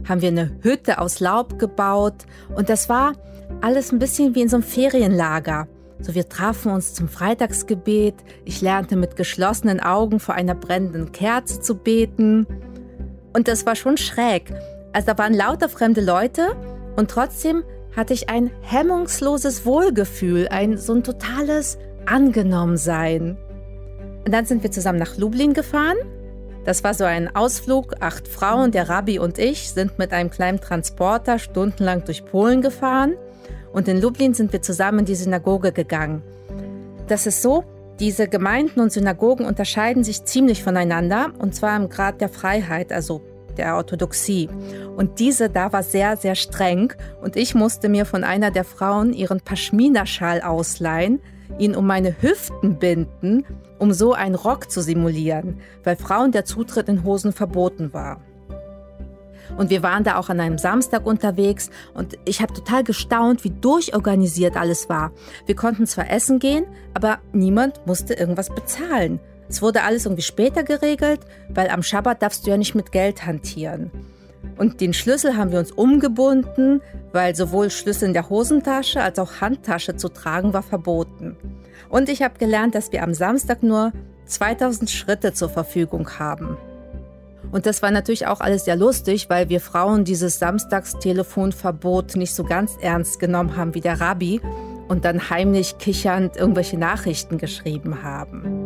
[0.08, 2.26] Haben wir eine Hütte aus Laub gebaut
[2.56, 3.14] und das war
[3.62, 5.68] alles ein bisschen wie in so einem Ferienlager.
[6.00, 8.16] So, wir trafen uns zum Freitagsgebet.
[8.44, 12.48] Ich lernte mit geschlossenen Augen vor einer brennenden Kerze zu beten.
[13.34, 14.52] Und das war schon schräg.
[14.94, 16.56] Also da waren lauter fremde Leute
[16.96, 17.64] und trotzdem
[17.96, 23.38] hatte ich ein hemmungsloses Wohlgefühl, ein so ein totales Angenommensein.
[24.26, 25.98] Und dann sind wir zusammen nach Lublin gefahren
[26.66, 27.96] das war so ein Ausflug.
[28.00, 33.16] Acht Frauen, der Rabbi und ich sind mit einem kleinen Transporter stundenlang durch Polen gefahren.
[33.74, 36.22] Und in Lublin sind wir zusammen in die Synagoge gegangen.
[37.08, 37.64] Das ist so,
[38.00, 43.22] diese Gemeinden und Synagogen unterscheiden sich ziemlich voneinander, und zwar im Grad der Freiheit, also
[43.58, 44.50] der Orthodoxie.
[44.96, 46.94] Und diese da war sehr, sehr streng.
[47.22, 51.22] Und ich musste mir von einer der Frauen ihren Paschmina-Schal ausleihen,
[51.60, 53.46] ihn um meine Hüften binden,
[53.80, 58.22] um so einen Rock zu simulieren, weil Frauen der Zutritt in Hosen verboten war.
[59.58, 63.50] Und wir waren da auch an einem Samstag unterwegs und ich habe total gestaunt, wie
[63.50, 65.12] durchorganisiert alles war.
[65.46, 69.20] Wir konnten zwar essen gehen, aber niemand musste irgendwas bezahlen.
[69.50, 73.26] Es wurde alles irgendwie später geregelt, weil am Schabbat darfst du ja nicht mit Geld
[73.26, 73.92] hantieren.
[74.58, 76.82] Und den Schlüssel haben wir uns umgebunden,
[77.12, 81.36] weil sowohl Schlüssel in der Hosentasche als auch Handtasche zu tragen war verboten.
[81.90, 83.92] Und ich habe gelernt, dass wir am Samstag nur
[84.26, 86.58] 2000 Schritte zur Verfügung haben.
[87.52, 92.44] Und das war natürlich auch alles sehr lustig, weil wir Frauen dieses Samstagstelefonverbot nicht so
[92.44, 94.40] ganz ernst genommen haben wie der Rabbi
[94.88, 98.62] und dann heimlich kichernd irgendwelche Nachrichten geschrieben haben.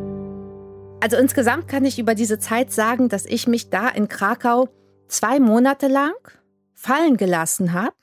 [1.01, 4.69] Also insgesamt kann ich über diese Zeit sagen, dass ich mich da in Krakau
[5.07, 6.15] zwei Monate lang
[6.73, 7.95] fallen gelassen habe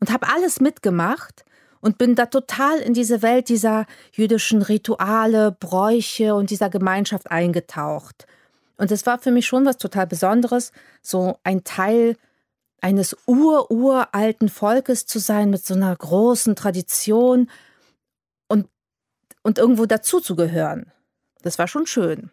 [0.00, 1.44] und habe alles mitgemacht
[1.80, 8.26] und bin da total in diese Welt dieser jüdischen Rituale, Bräuche und dieser Gemeinschaft eingetaucht.
[8.76, 12.16] Und es war für mich schon was total Besonderes, so ein Teil
[12.80, 17.50] eines ur-uralten Volkes zu sein mit so einer großen Tradition
[18.48, 18.68] und,
[19.42, 20.92] und irgendwo dazuzugehören.
[21.42, 22.30] Das war schon schön.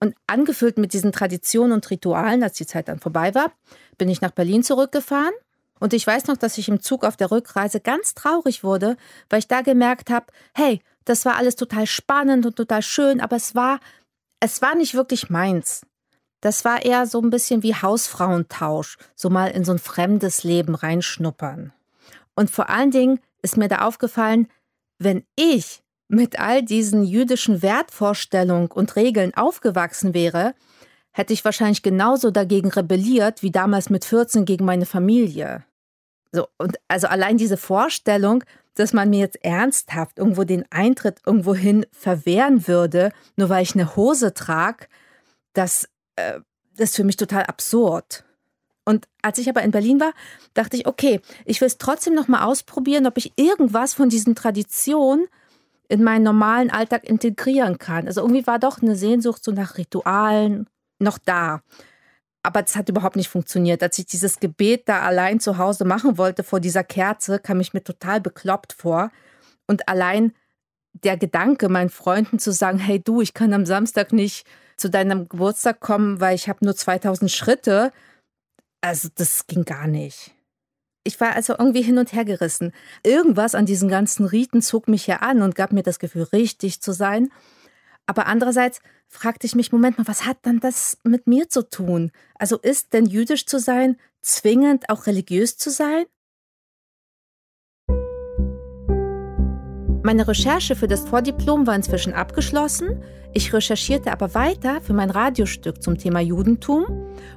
[0.00, 3.52] Und angefüllt mit diesen Traditionen und Ritualen, als die Zeit dann vorbei war,
[3.96, 5.32] bin ich nach Berlin zurückgefahren.
[5.80, 8.96] Und ich weiß noch, dass ich im Zug auf der Rückreise ganz traurig wurde,
[9.28, 13.36] weil ich da gemerkt habe, hey, das war alles total spannend und total schön, aber
[13.36, 13.80] es war,
[14.40, 15.82] es war nicht wirklich meins.
[16.40, 20.74] Das war eher so ein bisschen wie Hausfrauentausch, so mal in so ein fremdes Leben
[20.74, 21.72] reinschnuppern.
[22.34, 24.48] Und vor allen Dingen ist mir da aufgefallen,
[24.98, 25.83] wenn ich
[26.14, 30.54] mit all diesen jüdischen Wertvorstellungen und Regeln aufgewachsen wäre,
[31.12, 35.64] hätte ich wahrscheinlich genauso dagegen rebelliert wie damals mit 14 gegen meine Familie.
[36.32, 38.42] So, und also allein diese Vorstellung,
[38.74, 43.94] dass man mir jetzt ernsthaft irgendwo den Eintritt irgendwohin verwehren würde, nur weil ich eine
[43.94, 44.88] Hose trage,
[45.52, 46.40] das, äh,
[46.76, 48.24] das ist für mich total absurd.
[48.84, 50.12] Und als ich aber in Berlin war,
[50.52, 54.34] dachte ich, okay, ich will es trotzdem noch mal ausprobieren, ob ich irgendwas von diesen
[54.34, 55.28] Traditionen
[55.88, 58.06] in meinen normalen Alltag integrieren kann.
[58.06, 60.66] Also irgendwie war doch eine Sehnsucht so nach Ritualen
[60.98, 61.60] noch da.
[62.42, 63.82] Aber das hat überhaupt nicht funktioniert.
[63.82, 67.72] Als ich dieses Gebet da allein zu Hause machen wollte vor dieser Kerze, kam ich
[67.72, 69.10] mir total bekloppt vor.
[69.66, 70.32] Und allein
[70.92, 75.28] der Gedanke, meinen Freunden zu sagen, hey du, ich kann am Samstag nicht zu deinem
[75.28, 77.92] Geburtstag kommen, weil ich habe nur 2000 Schritte,
[78.80, 80.34] also das ging gar nicht.
[81.04, 82.72] Ich war also irgendwie hin und her gerissen.
[83.02, 86.80] Irgendwas an diesen ganzen Riten zog mich ja an und gab mir das Gefühl, richtig
[86.80, 87.30] zu sein.
[88.06, 92.10] Aber andererseits fragte ich mich, Moment mal, was hat dann das mit mir zu tun?
[92.34, 96.04] Also ist denn jüdisch zu sein zwingend auch religiös zu sein?
[100.06, 103.02] Meine Recherche für das Vordiplom war inzwischen abgeschlossen.
[103.32, 106.84] Ich recherchierte aber weiter für mein Radiostück zum Thema Judentum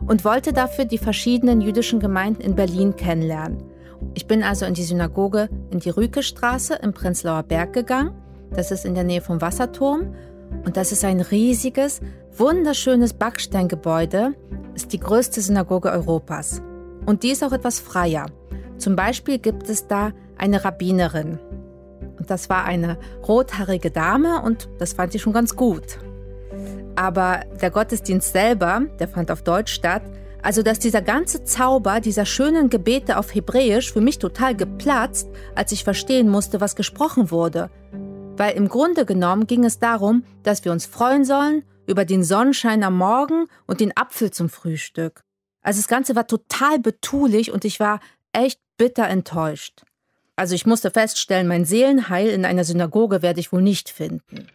[0.06, 3.64] und wollte dafür die verschiedenen jüdischen Gemeinden in Berlin kennenlernen.
[4.16, 8.12] Ich bin also in die Synagoge in die Rükestraße im Prenzlauer Berg gegangen.
[8.52, 10.14] Das ist in der Nähe vom Wasserturm.
[10.66, 12.02] Und das ist ein riesiges,
[12.36, 14.34] wunderschönes Backsteingebäude,
[14.76, 16.62] ist die größte Synagoge Europas.
[17.06, 18.26] Und die ist auch etwas freier.
[18.78, 21.40] Zum Beispiel gibt es da eine Rabbinerin,
[22.18, 22.98] und das war eine
[23.28, 26.00] rothaarige Dame und das fand ich schon ganz gut.
[26.96, 30.02] Aber der Gottesdienst selber, der fand auf Deutsch statt,
[30.42, 35.72] also dass dieser ganze Zauber dieser schönen Gebete auf Hebräisch für mich total geplatzt, als
[35.72, 37.70] ich verstehen musste, was gesprochen wurde.
[38.38, 42.84] Weil im Grunde genommen ging es darum, dass wir uns freuen sollen über den Sonnenschein
[42.84, 45.24] am Morgen und den Apfel zum Frühstück.
[45.62, 48.00] Also das Ganze war total betulich und ich war
[48.32, 49.84] echt bitter enttäuscht.
[50.40, 54.46] Also ich musste feststellen, mein Seelenheil in einer Synagoge werde ich wohl nicht finden.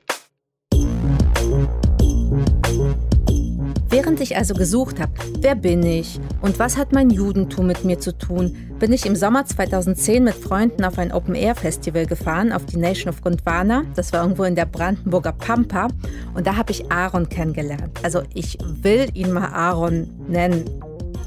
[3.88, 7.98] Während ich also gesucht habe, wer bin ich und was hat mein Judentum mit mir
[7.98, 12.78] zu tun, bin ich im Sommer 2010 mit Freunden auf ein Open-Air-Festival gefahren, auf die
[12.78, 13.82] Nation of Gondwana.
[13.96, 15.88] Das war irgendwo in der Brandenburger Pampa.
[16.34, 17.98] Und da habe ich Aaron kennengelernt.
[18.04, 20.64] Also ich will ihn mal Aaron nennen.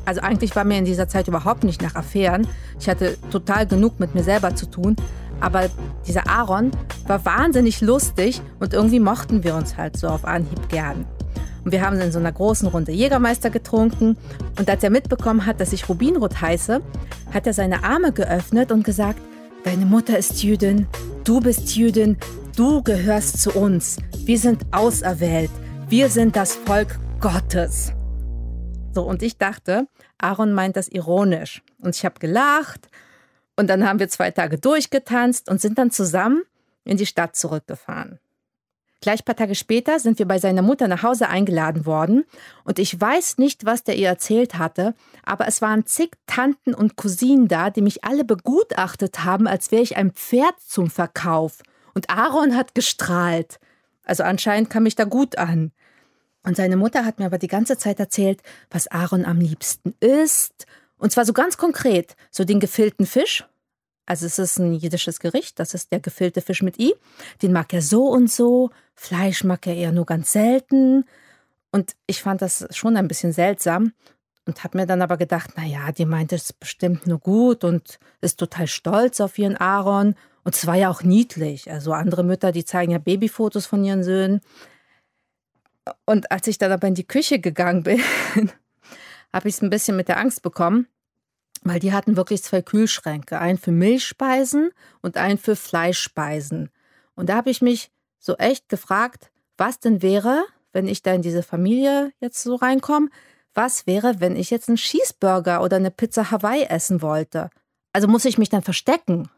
[0.06, 2.48] Also eigentlich war mir in dieser Zeit überhaupt nicht nach Affären.
[2.80, 4.96] Ich hatte total genug mit mir selber zu tun.
[5.42, 5.70] Aber
[6.08, 6.72] dieser Aaron
[7.08, 11.06] war wahnsinnig lustig und irgendwie mochten wir uns halt so auf Anhieb gern.
[11.66, 14.18] Und wir haben in so einer großen Runde Jägermeister getrunken.
[14.58, 16.80] Und als er mitbekommen hat, dass ich Rubinrot heiße,
[17.34, 19.20] hat er seine Arme geöffnet und gesagt,
[19.64, 20.88] deine Mutter ist Jüdin,
[21.24, 22.18] du bist Jüdin,
[22.56, 23.98] du gehörst zu uns.
[24.26, 25.52] Wir sind auserwählt.
[25.90, 27.95] Wir sind das Volk Gottes.
[28.96, 29.88] So, und ich dachte,
[30.18, 31.62] Aaron meint das ironisch.
[31.82, 32.88] Und ich habe gelacht.
[33.58, 36.44] Und dann haben wir zwei Tage durchgetanzt und sind dann zusammen
[36.86, 38.20] in die Stadt zurückgefahren.
[39.02, 42.24] Gleich ein paar Tage später sind wir bei seiner Mutter nach Hause eingeladen worden
[42.64, 46.96] und ich weiß nicht, was der ihr erzählt hatte, aber es waren zig Tanten und
[46.96, 51.62] Cousinen da, die mich alle begutachtet haben, als wäre ich ein Pferd zum Verkauf.
[51.94, 53.60] Und Aaron hat gestrahlt.
[54.06, 55.72] Also anscheinend kam ich da gut an.
[56.46, 60.68] Und seine Mutter hat mir aber die ganze Zeit erzählt, was Aaron am liebsten isst.
[60.98, 63.44] Und zwar so ganz konkret, so den gefüllten Fisch.
[64.06, 66.94] Also es ist ein jiddisches Gericht, das ist der gefüllte Fisch mit I.
[67.42, 68.70] Den mag er so und so.
[68.94, 71.06] Fleisch mag er eher nur ganz selten.
[71.72, 73.94] Und ich fand das schon ein bisschen seltsam
[74.46, 78.00] und habe mir dann aber gedacht, na ja, die meint es bestimmt nur gut und
[78.22, 80.16] ist total stolz auf ihren Aaron.
[80.44, 81.72] Und es war ja auch niedlich.
[81.72, 84.42] Also andere Mütter, die zeigen ja Babyfotos von ihren Söhnen.
[86.06, 88.02] Und als ich dann aber in die Küche gegangen bin,
[89.34, 90.88] habe ich es ein bisschen mit der Angst bekommen,
[91.64, 94.72] weil die hatten wirklich zwei Kühlschränke, einen für Milchspeisen
[95.02, 96.70] und einen für Fleischspeisen.
[97.16, 101.22] Und da habe ich mich so echt gefragt, was denn wäre, wenn ich da in
[101.22, 103.10] diese Familie jetzt so reinkomme,
[103.54, 107.50] was wäre, wenn ich jetzt einen Cheeseburger oder eine Pizza Hawaii essen wollte?
[107.94, 109.30] Also muss ich mich dann verstecken?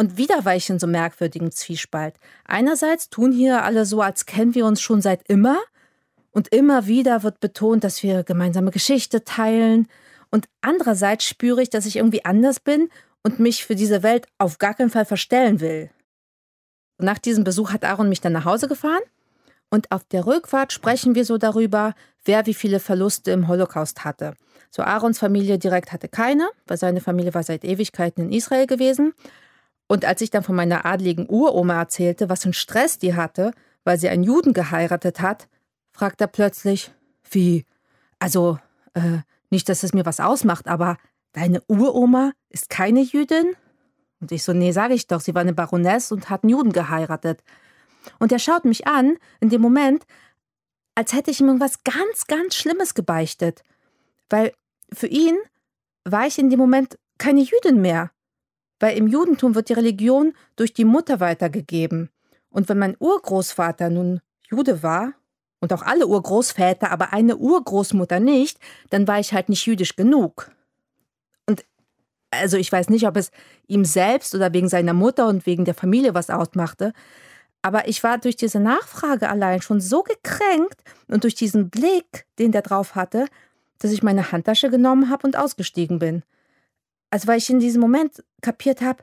[0.00, 2.14] Und wieder war ich in so merkwürdigen Zwiespalt.
[2.46, 5.58] Einerseits tun hier alle so, als kennen wir uns schon seit immer.
[6.30, 9.88] Und immer wieder wird betont, dass wir gemeinsame Geschichte teilen.
[10.30, 12.88] Und andererseits spüre ich, dass ich irgendwie anders bin
[13.22, 15.90] und mich für diese Welt auf gar keinen Fall verstellen will.
[16.96, 19.02] Nach diesem Besuch hat Aaron mich dann nach Hause gefahren
[19.68, 21.92] und auf der Rückfahrt sprechen wir so darüber,
[22.24, 24.32] wer wie viele Verluste im Holocaust hatte.
[24.70, 29.12] So Aarons Familie direkt hatte keine, weil seine Familie war seit Ewigkeiten in Israel gewesen.
[29.90, 33.50] Und als ich dann von meiner adligen Uroma erzählte, was für einen Stress die hatte,
[33.82, 35.48] weil sie einen Juden geheiratet hat,
[35.90, 36.92] fragt er plötzlich,
[37.28, 37.64] wie,
[38.20, 38.60] also,
[38.94, 39.18] äh,
[39.50, 40.96] nicht, dass es mir was ausmacht, aber
[41.32, 43.56] deine Uroma ist keine Jüdin?
[44.20, 46.70] Und ich so, nee, sage ich doch, sie war eine Baroness und hat einen Juden
[46.70, 47.42] geheiratet.
[48.20, 50.04] Und er schaut mich an, in dem Moment,
[50.94, 53.64] als hätte ich ihm irgendwas ganz, ganz Schlimmes gebeichtet.
[54.28, 54.52] Weil
[54.92, 55.36] für ihn
[56.04, 58.12] war ich in dem Moment keine Jüdin mehr.
[58.80, 62.10] Weil im Judentum wird die Religion durch die Mutter weitergegeben.
[62.50, 65.14] Und wenn mein Urgroßvater nun Jude war,
[65.60, 68.58] und auch alle Urgroßväter, aber eine Urgroßmutter nicht,
[68.88, 70.50] dann war ich halt nicht jüdisch genug.
[71.46, 71.64] Und
[72.30, 73.30] also ich weiß nicht, ob es
[73.66, 76.92] ihm selbst oder wegen seiner Mutter und wegen der Familie was ausmachte,
[77.62, 82.52] aber ich war durch diese Nachfrage allein schon so gekränkt und durch diesen Blick, den
[82.52, 83.26] der drauf hatte,
[83.78, 86.22] dass ich meine Handtasche genommen habe und ausgestiegen bin.
[87.10, 89.02] Also weil ich in diesem Moment kapiert habe,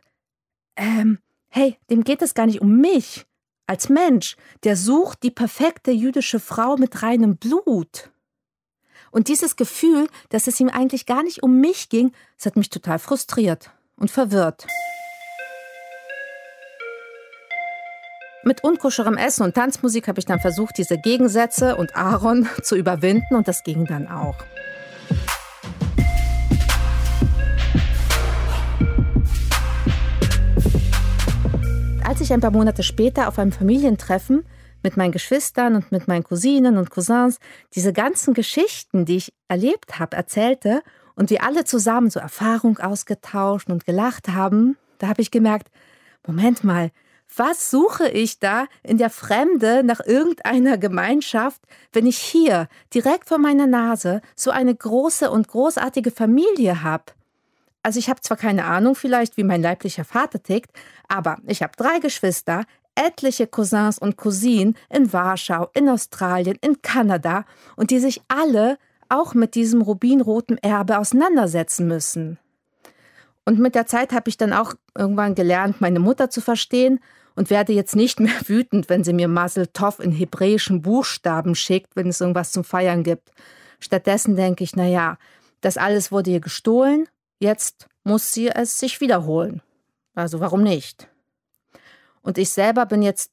[0.76, 3.26] ähm, hey, dem geht es gar nicht um mich
[3.68, 4.38] als Mensch.
[4.64, 8.12] Der sucht die perfekte jüdische Frau mit reinem Blut.
[9.12, 12.70] Und dieses Gefühl, dass es ihm eigentlich gar nicht um mich ging, das hat mich
[12.70, 14.66] total frustriert und verwirrt.
[18.44, 23.36] Mit unkoscherem Essen und Tanzmusik habe ich dann versucht, diese Gegensätze und Aaron zu überwinden
[23.36, 24.38] und das ging dann auch.
[32.18, 34.44] Als ich ein paar Monate später auf einem Familientreffen
[34.82, 37.38] mit meinen Geschwistern und mit meinen Cousinen und Cousins
[37.76, 40.82] diese ganzen Geschichten, die ich erlebt habe, erzählte
[41.14, 45.70] und wir alle zusammen so Erfahrung ausgetauscht und gelacht haben, da habe ich gemerkt,
[46.26, 46.90] Moment mal,
[47.36, 51.62] was suche ich da in der Fremde nach irgendeiner Gemeinschaft,
[51.94, 57.14] wenn ich hier direkt vor meiner Nase so eine große und großartige Familie habe?
[57.88, 60.72] Also ich habe zwar keine Ahnung vielleicht, wie mein leiblicher Vater tickt,
[61.08, 62.66] aber ich habe drei Geschwister,
[62.96, 67.46] etliche Cousins und Cousinen in Warschau, in Australien, in Kanada
[67.78, 68.78] und die sich alle
[69.08, 72.40] auch mit diesem rubinroten Erbe auseinandersetzen müssen.
[73.46, 77.00] Und mit der Zeit habe ich dann auch irgendwann gelernt, meine Mutter zu verstehen
[77.38, 81.96] und werde jetzt nicht mehr wütend, wenn sie mir Masel Tov in hebräischen Buchstaben schickt,
[81.96, 83.32] wenn es irgendwas zum Feiern gibt.
[83.80, 85.18] Stattdessen denke ich, naja,
[85.62, 87.08] das alles wurde ihr gestohlen,
[87.40, 89.62] jetzt muss sie es sich wiederholen.
[90.16, 91.08] Also warum nicht?
[92.22, 93.32] Und ich selber bin jetzt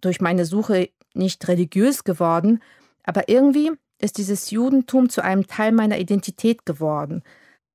[0.00, 2.62] durch meine Suche nicht religiös geworden,
[3.04, 7.22] aber irgendwie ist dieses Judentum zu einem Teil meiner Identität geworden.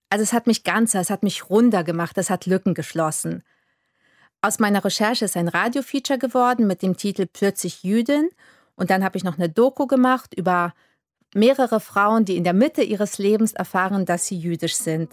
[0.10, 3.44] Also es hat mich ganzer, es hat mich runder gemacht, es hat Lücken geschlossen.
[4.42, 8.30] Aus meiner Recherche ist ein Radiofeature geworden mit dem Titel Plötzlich Jüdin.
[8.76, 10.74] Und dann habe ich noch eine Doku gemacht über
[11.34, 15.12] mehrere Frauen, die in der Mitte ihres Lebens erfahren, dass sie jüdisch sind.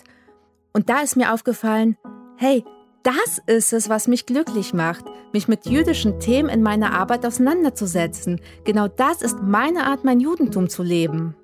[0.77, 1.97] Und da ist mir aufgefallen,
[2.37, 2.63] hey,
[3.03, 8.43] das ist es, was mich glücklich macht, mich mit jüdischen Themen in meiner Arbeit auseinanderzusetzen.
[8.65, 11.35] Genau das ist meine Art, mein Judentum zu leben.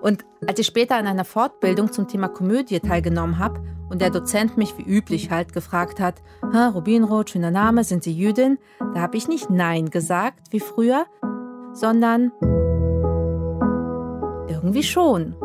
[0.00, 3.60] Und als ich später an einer Fortbildung zum Thema Komödie teilgenommen habe
[3.90, 8.56] und der Dozent mich wie üblich halt gefragt hat, Rubinrot, schöner Name, sind Sie Jüdin?
[8.94, 11.04] Da habe ich nicht Nein gesagt, wie früher,
[11.74, 12.32] sondern
[14.48, 15.36] irgendwie schon.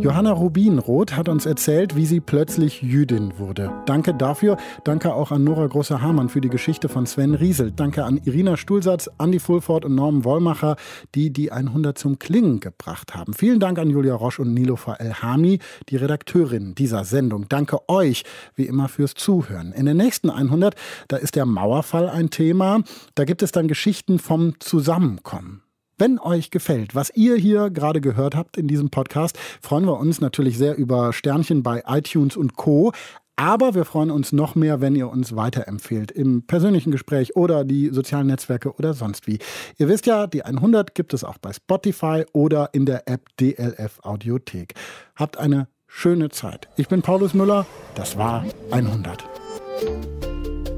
[0.00, 3.72] Johanna Rubinroth hat uns erzählt, wie sie plötzlich Jüdin wurde.
[3.84, 4.56] Danke dafür.
[4.84, 7.72] Danke auch an Nora Großer-Hamann für die Geschichte von Sven Riesel.
[7.72, 10.76] Danke an Irina Stuhlsatz, Andi Fulford und Norman Wollmacher,
[11.16, 13.34] die die 100 zum Klingen gebracht haben.
[13.34, 17.46] Vielen Dank an Julia Roche und Nilofer Elhami, die Redakteurin dieser Sendung.
[17.48, 18.22] Danke euch,
[18.54, 19.72] wie immer, fürs Zuhören.
[19.72, 20.76] In den nächsten 100,
[21.08, 22.82] da ist der Mauerfall ein Thema.
[23.16, 25.62] Da gibt es dann Geschichten vom Zusammenkommen.
[26.00, 30.20] Wenn euch gefällt, was ihr hier gerade gehört habt in diesem Podcast, freuen wir uns
[30.20, 32.92] natürlich sehr über Sternchen bei iTunes und Co.
[33.34, 37.88] Aber wir freuen uns noch mehr, wenn ihr uns weiterempfehlt im persönlichen Gespräch oder die
[37.88, 39.40] sozialen Netzwerke oder sonst wie.
[39.76, 43.98] Ihr wisst ja, die 100 gibt es auch bei Spotify oder in der App DLF
[44.02, 44.74] Audiothek.
[45.16, 46.68] Habt eine schöne Zeit.
[46.76, 47.66] Ich bin Paulus Müller.
[47.96, 49.24] Das war 100.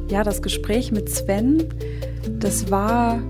[0.08, 1.68] Ja, das Gespräch mit Sven,
[2.40, 3.22] das war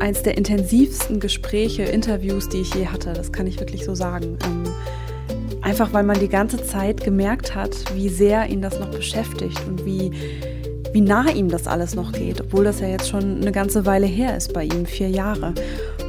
[0.00, 3.12] eins der intensivsten Gespräche, Interviews, die ich je hatte.
[3.12, 4.38] Das kann ich wirklich so sagen.
[4.44, 4.64] Ähm,
[5.62, 9.84] einfach weil man die ganze Zeit gemerkt hat, wie sehr ihn das noch beschäftigt und
[9.84, 10.10] wie,
[10.92, 14.06] wie nah ihm das alles noch geht, obwohl das ja jetzt schon eine ganze Weile
[14.06, 15.54] her ist bei ihm, vier Jahre.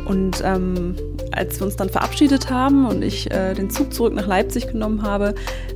[0.05, 0.95] Und ähm,
[1.31, 5.03] als wir uns dann verabschiedet haben und ich äh, den Zug zurück nach Leipzig genommen
[5.03, 5.35] habe,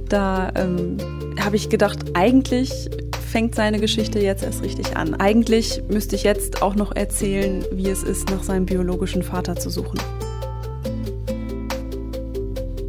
[0.09, 0.97] da ähm,
[1.39, 2.89] habe ich gedacht, eigentlich
[3.33, 5.15] fängt seine Geschichte jetzt erst richtig an.
[5.15, 9.69] Eigentlich müsste ich jetzt auch noch erzählen, wie es ist, nach seinem biologischen Vater zu
[9.69, 9.99] suchen.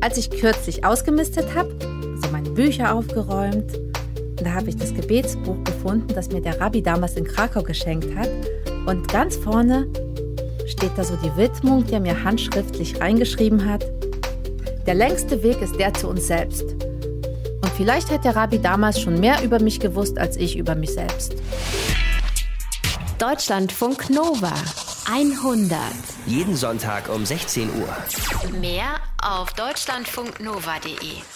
[0.01, 1.75] Als ich kürzlich ausgemistet habe,
[2.23, 3.73] so meine Bücher aufgeräumt,
[4.37, 8.29] da habe ich das Gebetsbuch gefunden, das mir der Rabbi damals in Krakau geschenkt hat.
[8.87, 9.87] Und ganz vorne
[10.67, 13.85] steht da so die Widmung, die er mir handschriftlich reingeschrieben hat.
[14.87, 16.65] Der längste Weg ist der zu uns selbst.
[17.77, 21.35] Vielleicht hat der Rabbi damals schon mehr über mich gewusst als ich über mich selbst.
[23.19, 24.53] Deutschlandfunk Nova
[25.11, 25.79] 100.
[26.27, 28.61] Jeden Sonntag um 16 Uhr.
[28.61, 31.34] Mehr auf deutschlandfunknova.de.